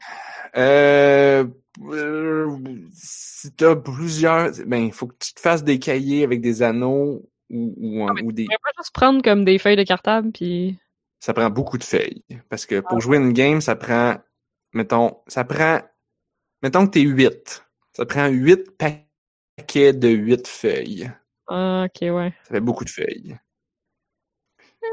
[0.55, 1.45] Euh,
[1.81, 2.57] euh,
[2.93, 7.27] si t'as plusieurs, ben, il faut que tu te fasses des cahiers avec des anneaux
[7.49, 9.83] ou, ou, Ah, mais ou des, Tu pourrais pas juste prendre comme des feuilles de
[9.83, 10.77] cartable, puis...
[11.19, 12.23] ça prend beaucoup de feuilles.
[12.49, 14.17] Parce que pour jouer une game, ça prend,
[14.73, 15.81] mettons, ça prend,
[16.61, 17.65] mettons que t'es 8.
[17.93, 19.07] Ça prend 8 paquets
[19.57, 21.11] de 8 feuilles.
[21.47, 22.33] Ah, ok, ouais.
[22.43, 23.37] Ça fait beaucoup de feuilles.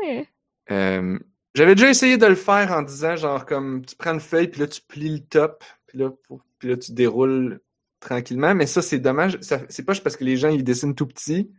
[0.03, 0.27] Ouais.
[0.71, 1.19] Euh,
[1.55, 4.61] J'avais déjà essayé de le faire en disant, genre, comme, tu prends une feuille, puis
[4.61, 7.61] là, tu plies le top, puis là, pour- puis là tu déroules
[7.99, 8.55] tranquillement.
[8.55, 9.39] Mais ça, c'est dommage.
[9.41, 11.51] Ça- C'est pas juste parce que les gens, ils dessinent tout petit,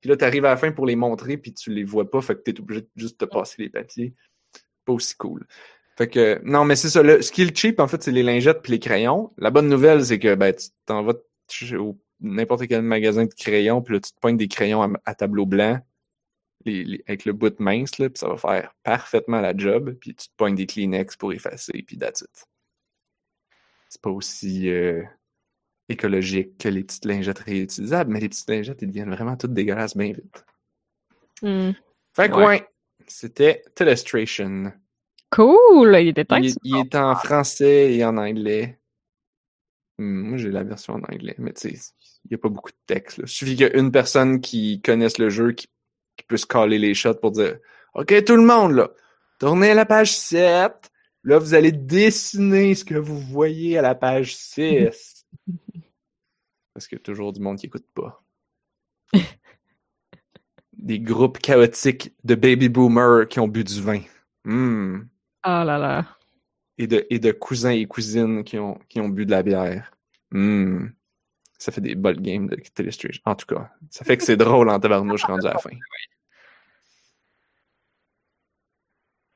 [0.00, 2.20] puis là, tu arrives à la fin pour les montrer, puis tu les vois pas,
[2.20, 4.14] fait que t'es obligé de juste te passer les papiers.
[4.84, 5.46] Pas aussi cool.
[5.96, 7.02] Fait que, non, mais c'est ça.
[7.02, 9.32] Le skill cheap, en fait, c'est les lingettes puis les crayons.
[9.38, 11.14] La bonne nouvelle, c'est que, ben, tu t'en vas
[11.78, 15.14] au n'importe quel magasin de crayons, puis là, tu te pointes des crayons à, à
[15.14, 15.78] tableau blanc,
[16.64, 20.14] les- les- avec le bout mince, là, puis ça va faire parfaitement la job, puis
[20.14, 22.44] tu te pognes des Kleenex pour effacer, puis that's it.
[23.88, 25.02] C'est pas aussi euh,
[25.88, 29.96] écologique que les petites lingettes réutilisables, mais les petites lingettes, ils deviennent vraiment toutes dégueulasses
[29.96, 30.44] bien vite.
[31.42, 31.70] Hmm.
[32.14, 32.46] Fait que Ouais.
[32.46, 32.68] ouais,
[33.06, 34.72] c'était Telestration.
[35.30, 35.96] Cool!
[36.00, 38.78] Il était temps Il, que est- tu il est en français et en anglais.
[39.98, 41.92] Hmm, Moi, j'ai la version en anglais, mais tu sais,
[42.24, 43.18] il n'y a pas beaucoup de texte.
[43.18, 43.24] Là.
[43.26, 45.66] Il suffit qu'il y ait une personne qui connaisse le jeu, qui,
[46.16, 47.58] qui puisse caler les shots pour dire
[47.94, 48.90] OK, tout le monde, là,
[49.40, 50.72] tournez à la page 7.
[51.24, 55.26] Là, vous allez dessiner ce que vous voyez à la page 6.
[56.72, 58.22] Parce qu'il y a toujours du monde qui écoute pas.
[60.74, 64.00] Des groupes chaotiques de baby boomers qui ont bu du vin.
[64.44, 65.00] Hmm
[65.42, 66.17] Ah là là.
[66.78, 69.92] Et de, et de cousins et cousines qui ont, qui ont bu de la bière.
[70.30, 70.86] Hmm.
[71.58, 73.20] Ça fait des bonnes games de Telestration.
[73.24, 75.70] En tout cas, ça fait que c'est drôle en tabarnouche rendu à la fin.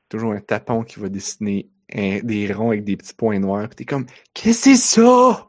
[0.09, 3.67] Toujours un tapon qui va dessiner un- des ronds avec des petits points noirs.
[3.67, 5.47] Puis t'es comme, qu'est-ce que c'est ça?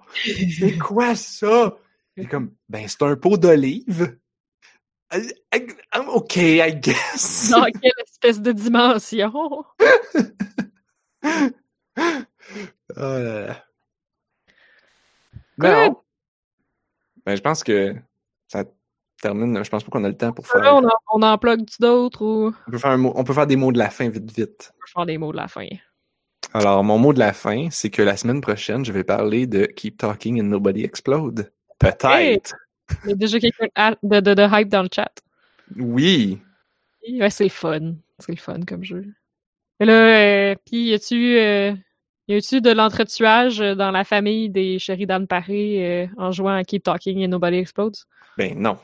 [0.58, 1.76] C'est quoi ça?
[2.16, 4.18] T'es comme, ben c'est un pot d'olive.
[5.12, 5.66] I- I-
[6.08, 7.50] OK, I guess.
[7.50, 9.32] Dans quelle espèce de dimension?
[12.96, 13.64] Oh là là.
[15.56, 15.96] Bon.
[17.26, 17.94] Ben, je pense que
[18.48, 18.64] ça,
[19.22, 19.64] termine.
[19.64, 20.60] Je pense pas qu'on a le temps pour faire.
[20.60, 23.32] Là, on en, on en plug d'autres ou On peut faire un mot- on peut
[23.32, 24.72] faire des mots de la fin vite vite.
[24.74, 25.66] on va faire des mots de la fin?
[26.52, 29.64] Alors, mon mot de la fin, c'est que la semaine prochaine, je vais parler de
[29.64, 31.50] Keep Talking and Nobody Explode.
[31.78, 32.06] Peut-être.
[32.06, 32.40] Hey!
[33.04, 35.10] Il y a déjà quelqu'un de, de, de hype dans le chat.
[35.76, 36.38] Oui.
[37.08, 37.94] Ouais, c'est le fun.
[38.18, 39.06] C'est le fun comme jeu.
[39.80, 41.72] Et là, euh, pis y a-tu euh,
[42.28, 46.64] y a-tu de l'entretuage euh, dans la famille des Sheridan Paré euh, en jouant à
[46.64, 47.96] Keep Talking and Nobody Explodes?
[48.38, 48.78] Ben non.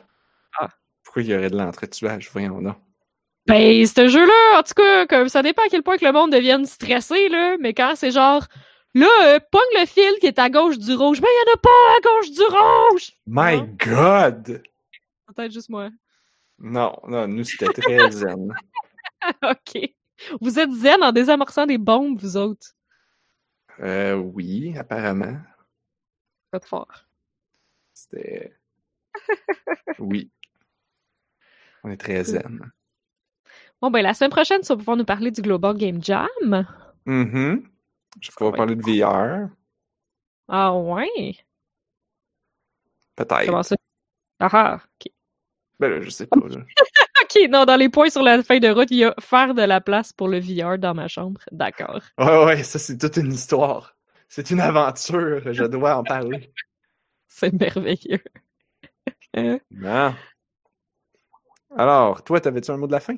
[0.59, 0.69] Ah.
[1.05, 2.29] Pourquoi il y aurait de l'entretuage?
[2.33, 2.75] Voyons non.
[3.47, 6.31] Ben, ce jeu-là, en tout cas, comme ça dépend à quel point que le monde
[6.33, 8.47] devienne stressé, là, mais quand c'est genre,
[8.95, 11.55] là, euh, pogne le fil qui est à gauche du rouge, ben, il y en
[11.55, 13.13] a pas à gauche du rouge!
[13.27, 13.77] My Non.
[13.79, 14.63] God!
[15.35, 15.89] Peut-être juste moi.
[16.59, 18.55] Non, non, nous, c'était très zen.
[19.43, 19.91] ok.
[20.41, 22.69] Vous êtes zen en désamorçant des bombes, vous autres.
[23.81, 25.39] Euh, oui, apparemment.
[26.53, 27.07] Faites fort.
[27.95, 28.55] C'était...
[29.99, 30.31] Oui.
[31.83, 32.71] On est très zen.
[33.81, 36.67] Bon, ben, la semaine prochaine, tu vas pouvoir nous parler du Global Game Jam.
[37.07, 37.69] Mhm.
[38.21, 39.49] Je vais parler de VR.
[40.49, 41.37] Ah, ouais?
[43.17, 43.47] Peut-être.
[43.47, 43.77] Comment ça?
[44.39, 45.13] Ah, ah, ok.
[45.79, 46.41] Ben là, je sais pas.
[46.47, 46.65] Là.
[47.31, 49.63] Ok, non, dans les points sur la fin de route, il y a faire de
[49.63, 51.41] la place pour le VR dans ma chambre.
[51.53, 52.03] D'accord.
[52.19, 53.97] Ouais, ouais, ça, c'est toute une histoire.
[54.29, 55.53] C'est une aventure.
[55.53, 56.53] Je dois en parler.
[57.29, 58.21] C'est merveilleux.
[59.37, 60.13] Euh, Non.
[61.77, 63.15] Alors, toi, t'avais-tu un mot de la fin?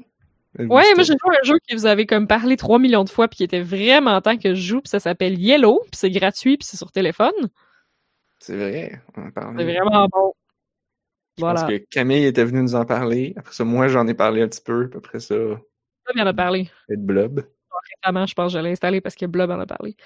[0.59, 3.29] Ouais, moi j'ai joué un jeu que vous avez comme parlé 3 millions de fois
[3.29, 6.59] puis qui était vraiment temps que je joue, puis ça s'appelle Yellow, puis c'est gratuit,
[6.59, 7.33] puis c'est sur téléphone.
[8.41, 9.01] C'est vrai.
[9.15, 10.35] C'est vraiment bon.
[11.39, 11.63] Voilà.
[11.63, 13.33] que Camille était venue nous en parler.
[13.37, 14.91] Après ça, moi, j'en ai parlé un petit peu.
[14.95, 16.71] Après ça, Blob en a parlé.
[16.89, 17.45] et de Blob.
[18.05, 19.97] Récemment, je pense que je l'ai installé parce que Blob en a parlé.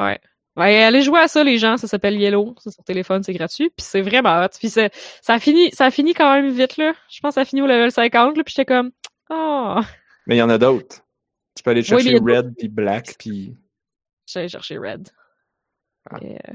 [0.00, 0.18] Ouais.
[0.56, 1.76] Ouais, allez jouer à ça, les gens.
[1.76, 2.54] Ça s'appelle Yellow.
[2.58, 3.70] C'est sur téléphone, c'est gratuit.
[3.70, 4.48] Puis c'est vraiment hot.
[4.58, 6.92] Puis ça finit, ça finit quand même vite, là.
[7.08, 8.44] Je pense que ça finit au level 50, là.
[8.44, 8.90] Puis j'étais comme,
[9.30, 9.78] oh.
[10.26, 11.04] Mais il y en a d'autres.
[11.56, 13.56] Tu peux aller chercher Red puis Black puis.
[14.26, 15.08] J'allais chercher Red.
[16.10, 16.18] Ah.
[16.22, 16.54] Euh,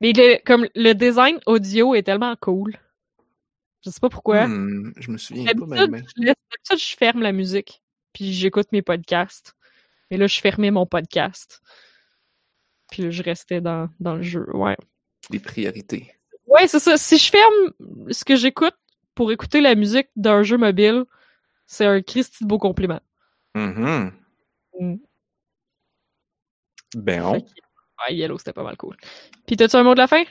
[0.00, 2.76] mais le, comme le design audio est tellement cool.
[3.84, 4.46] Je sais pas pourquoi.
[4.46, 5.90] Hmm, je me souviens pas même.
[5.90, 7.82] d'habitude, je ferme la musique.
[8.12, 9.54] Puis j'écoute mes podcasts.
[10.10, 11.60] Mais là, je fermais mon podcast.
[12.90, 14.46] Puis là, je restais dans, dans le jeu.
[14.54, 14.76] Ouais.
[15.30, 16.12] Les priorités.
[16.46, 16.96] Ouais, c'est ça.
[16.96, 18.74] Si je ferme ce que j'écoute
[19.14, 21.04] pour écouter la musique d'un jeu mobile,
[21.66, 23.00] c'est un Christy de beau compliment.
[23.54, 24.12] Mhm.
[24.78, 24.96] Mm.
[26.96, 27.44] Ben, on.
[28.08, 28.96] Ouais, Yellow, c'était pas mal cool.
[29.46, 30.22] Puis t'as-tu un mot de la fin?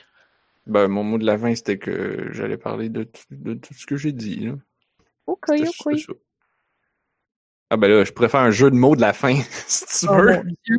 [0.66, 3.86] Ben, mon mot de la fin, c'était que j'allais parler de, tout- de tout ce
[3.86, 4.40] que j'ai dit.
[4.46, 4.52] Là.
[5.26, 5.98] Ok, ok.
[5.98, 6.12] ça.
[7.70, 9.34] Ah ben là, je pourrais faire un jeu de mots de la fin,
[9.66, 10.36] si tu Oh veux.
[10.36, 10.78] mon Dieu.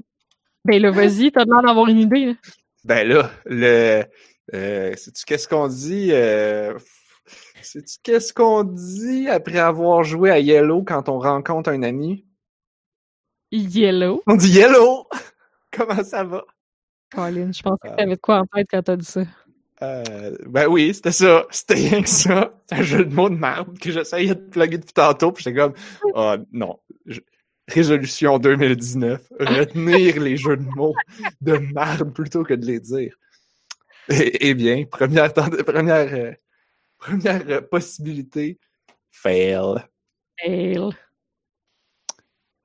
[0.65, 2.25] Ben là, vas-y, t'as l'air d'avoir une idée.
[2.25, 2.33] Là.
[2.83, 4.03] Ben là, le.
[4.53, 6.09] Euh, sais-tu qu'est-ce qu'on dit?
[6.11, 6.77] Euh,
[7.61, 12.25] sais-tu qu'est-ce qu'on dit après avoir joué à Yellow quand on rencontre un ami?
[13.51, 14.21] Yellow.
[14.27, 15.07] On dit Yellow!
[15.71, 16.45] Comment ça va?
[17.11, 19.21] Colin, je pensais que t'avais de quoi en tête quand t'as dit ça.
[19.83, 21.45] Euh, ben oui, c'était ça.
[21.51, 22.53] C'était rien que ça.
[22.69, 25.57] C'est un jeu de mots de merde que j'essayais de plugger depuis tantôt, puis j'étais
[25.57, 25.73] comme,
[26.13, 26.79] oh non.
[27.05, 27.19] Je-
[27.67, 29.31] Résolution 2019.
[29.39, 30.93] Retenir les jeux de mots
[31.39, 33.15] de merde plutôt que de les dire.
[34.09, 36.33] Eh, eh bien, première, première, euh,
[36.97, 38.59] première euh, possibilité,
[39.09, 39.75] fail.
[40.37, 40.89] Fail.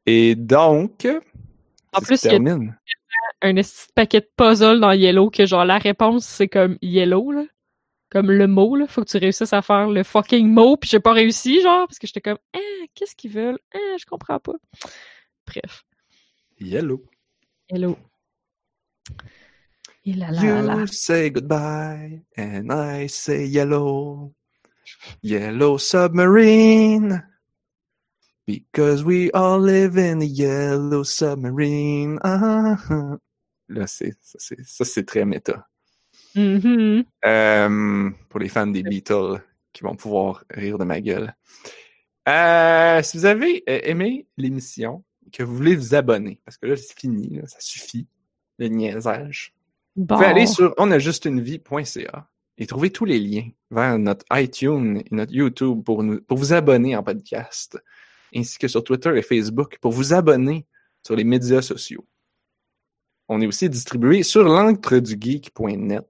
[0.07, 1.07] Et donc,
[1.93, 2.77] En plus, se il y a termine.
[3.43, 7.45] Un petit paquet de puzzles dans Yellow que genre la réponse c'est comme Yellow là.
[8.09, 11.01] Comme le mot là, faut que tu réussisses à faire le fucking mot puis j'ai
[11.01, 13.59] pas réussi genre parce que j'étais comme ah, qu'est-ce qu'ils veulent?
[13.75, 14.55] Ah, je comprends pas.
[15.47, 15.85] Bref,
[16.61, 17.03] Yellow.
[17.71, 17.99] Yellow.
[20.05, 20.75] Et là là là là.
[20.77, 24.33] You say goodbye, and I say yellow.
[25.23, 27.25] Yellow submarine.
[28.47, 32.19] Because we all live in the yellow submarine.
[32.23, 33.19] Ah, ah.
[33.69, 35.67] Là, c'est, ça, c'est, très méta.
[36.37, 37.05] Mhm.
[37.25, 39.43] Euh, pour les fans des Beatles
[39.73, 41.35] qui vont pouvoir rire de ma gueule.
[42.29, 45.03] Euh, si vous avez euh, aimé l'émission,
[45.33, 48.07] que vous voulez vous abonner, parce que là, c'est fini, là, ça suffit,
[48.59, 49.55] le niaisage.
[49.97, 50.15] Bon.
[50.15, 55.33] Vous pouvez aller sur onajustunevie.ca et trouver tous les liens vers notre iTunes et notre
[55.33, 57.79] YouTube pour, nous, pour vous abonner en podcast,
[58.35, 60.67] ainsi que sur Twitter et Facebook pour vous abonner
[61.03, 62.07] sur les médias sociaux.
[63.29, 66.07] On est aussi distribué sur l'encredugeek.net.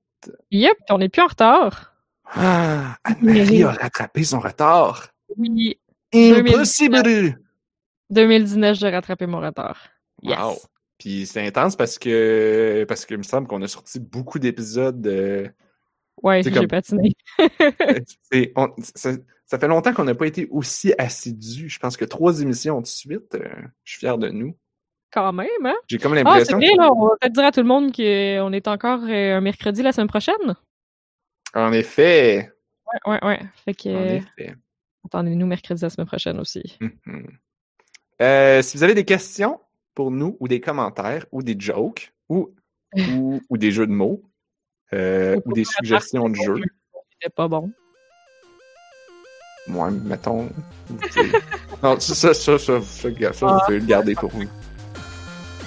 [0.51, 1.95] Yep, on est plus en retard.
[2.27, 5.09] Ah, Anne-Marie a rattrapé son retard.
[5.37, 5.79] Oui,
[6.13, 7.39] Impossible!
[8.11, 9.89] 2019, j'ai rattrapé mon retard.
[10.23, 10.39] Yes.
[10.39, 10.57] Wow.
[10.99, 15.07] Puis c'est intense parce que parce que il me semble qu'on a sorti beaucoup d'épisodes
[15.07, 15.47] euh,
[16.23, 17.13] Ouais, C'est j'ai comme- patiné.
[18.33, 19.13] C'est- on- ça,
[19.45, 21.69] ça fait longtemps qu'on n'a pas été aussi assidus.
[21.69, 23.49] Je pense que trois émissions de suite, euh,
[23.85, 24.57] je suis fier de nous.
[25.13, 25.75] Quand même, hein?
[25.89, 27.93] J'ai comme Ah, c'est l'impression vrai, là, on va peut-être dire à tout le monde
[27.95, 30.35] qu'on est encore euh, un mercredi la semaine prochaine.
[31.55, 32.53] En effet,
[33.07, 33.41] Ouais, ouais, ouais.
[33.65, 34.55] Fait que, en effet.
[35.05, 36.77] attendez-nous mercredi la semaine prochaine aussi.
[36.81, 37.27] Mhm.
[38.23, 39.61] Euh, si vous avez des questions
[39.95, 42.55] pour nous, ou des commentaires, ou des jokes, ou,
[43.25, 44.23] ou, ou des jeux de mots,
[44.93, 46.63] euh, ou des suggestions de jeux,
[47.13, 47.71] C'était pas bon.
[49.67, 50.49] moi, mettons.
[51.83, 54.45] non, ça, ça, ça, ça, ça, vous pouvez le garder pour vous.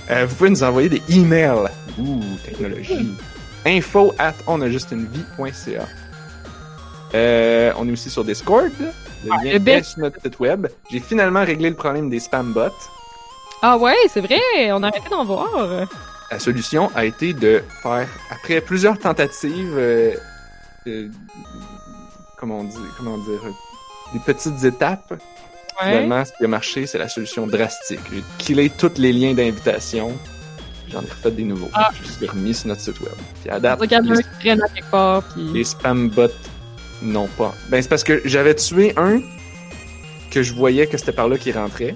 [0.09, 1.69] Euh, vous pouvez nous envoyer des emails.
[1.99, 3.15] Ouh, technologie.
[3.65, 5.87] Info at onajustunevie.ca.
[7.13, 8.71] Euh, on est aussi sur Discord.
[9.25, 10.67] Le lien le est sur notre site web.
[10.89, 12.69] J'ai finalement réglé le problème des spam bots.
[13.61, 14.39] Ah ouais, c'est vrai,
[14.71, 15.87] on a arrêté d'en voir.
[16.31, 20.13] La solution a été de faire, après plusieurs tentatives, euh,
[20.87, 21.07] euh,
[22.37, 23.51] comment on dit, comment dire, euh,
[24.13, 25.13] des petites étapes,
[25.81, 25.91] Ouais.
[25.91, 28.01] Finalement, ce qui a marché, c'est la solution drastique.
[28.11, 30.11] J'ai killé tous les liens d'invitation.
[30.89, 31.69] J'en ai refait des nouveaux.
[31.73, 31.89] Ah.
[31.93, 33.13] Je les ai remis sur notre site web.
[33.41, 35.53] Puis à date, Regarde les, qui traîne à quelque part, puis...
[35.53, 36.27] les spam bots
[37.01, 37.55] non pas.
[37.69, 39.21] Ben, c'est parce que j'avais tué un
[40.31, 41.95] que je voyais que c'était par là qu'il rentrait.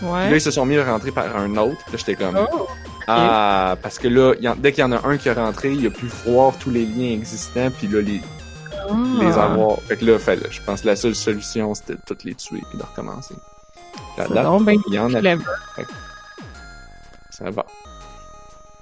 [0.00, 0.36] Puis là, Ouais.
[0.36, 1.76] ils se sont mis à rentrer par un autre.
[1.84, 2.66] Puis là, j'étais comme, Oh,
[3.08, 5.32] ah, parce que là, il y en- dès qu'il y en a un qui est
[5.32, 8.20] rentré, il a pu voir tous les liens existants, puis là, les,
[9.20, 9.44] les ah.
[9.44, 9.78] avoir.
[9.82, 12.62] Fait que là, fait, je pense que la seule solution, c'était de toutes les tuer
[12.70, 13.34] puis de recommencer.
[14.16, 15.44] C'est date, donc ben il y en a clever.
[17.30, 17.64] Ça va.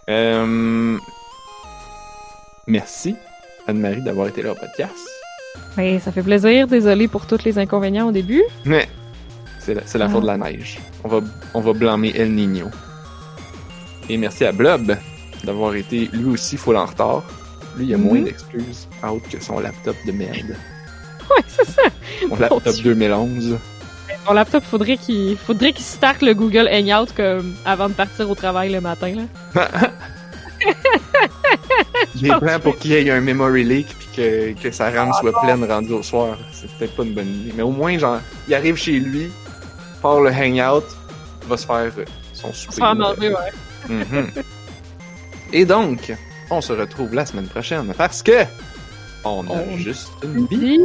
[0.09, 0.97] Euh...
[2.67, 3.17] Merci,
[3.67, 4.95] Anne-Marie, d'avoir été là au podcast.
[5.77, 6.67] Ouais, ça fait plaisir.
[6.67, 8.43] Désolé pour tous les inconvénients au début.
[8.65, 8.89] Mais
[9.59, 10.79] c'est la, la faute de la neige.
[11.03, 11.21] On va,
[11.53, 12.71] on va blâmer El Niño.
[14.09, 14.97] Et merci à Blob
[15.45, 17.23] d'avoir été lui aussi full en retard.
[17.77, 18.05] Lui, il a Mhm.
[18.05, 20.57] moins d'excuses autres que son laptop de merde.
[21.31, 21.81] Ouais, c'est ça.
[22.29, 22.95] Mon laptop Dieu.
[22.95, 23.59] 2011.
[24.27, 28.35] Mon laptop, faudrait qu'il faudrait qu'il starte le Google Hangout comme avant de partir au
[28.35, 29.15] travail le matin.
[29.55, 29.69] Là.
[32.15, 35.33] Des plans pour qu'il y ait un memory leak puis que, que sa RAM soit
[35.41, 36.37] pleine rendue au soir.
[36.53, 37.53] C'est peut-être pas une bonne idée.
[37.57, 39.31] Mais au moins, genre, il arrive chez lui,
[40.03, 40.85] part le hangout,
[41.49, 42.05] va se faire euh,
[42.35, 42.77] son Se souper.
[42.77, 43.53] faire manger, ouais.
[43.89, 44.31] Mhm.
[45.53, 46.13] Et donc,
[46.51, 48.45] on se retrouve la semaine prochaine parce que
[49.25, 50.81] on a On- juste une vie.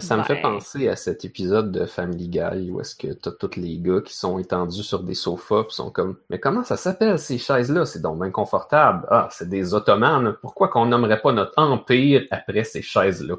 [0.00, 0.42] Ça, me fait Ouais.
[0.42, 4.16] penser à cet épisode de Family Guy où est-ce que t'as tous les gars qui
[4.16, 7.86] sont étendus sur des sofas pis sont comme Mais comment ça s'appelle ces chaises-là?
[7.86, 9.06] C'est donc bien confortable.
[9.10, 10.34] Ah, c'est des ottomanes.
[10.42, 13.36] Pourquoi qu'on nommerait pas notre empire après ces chaises-là?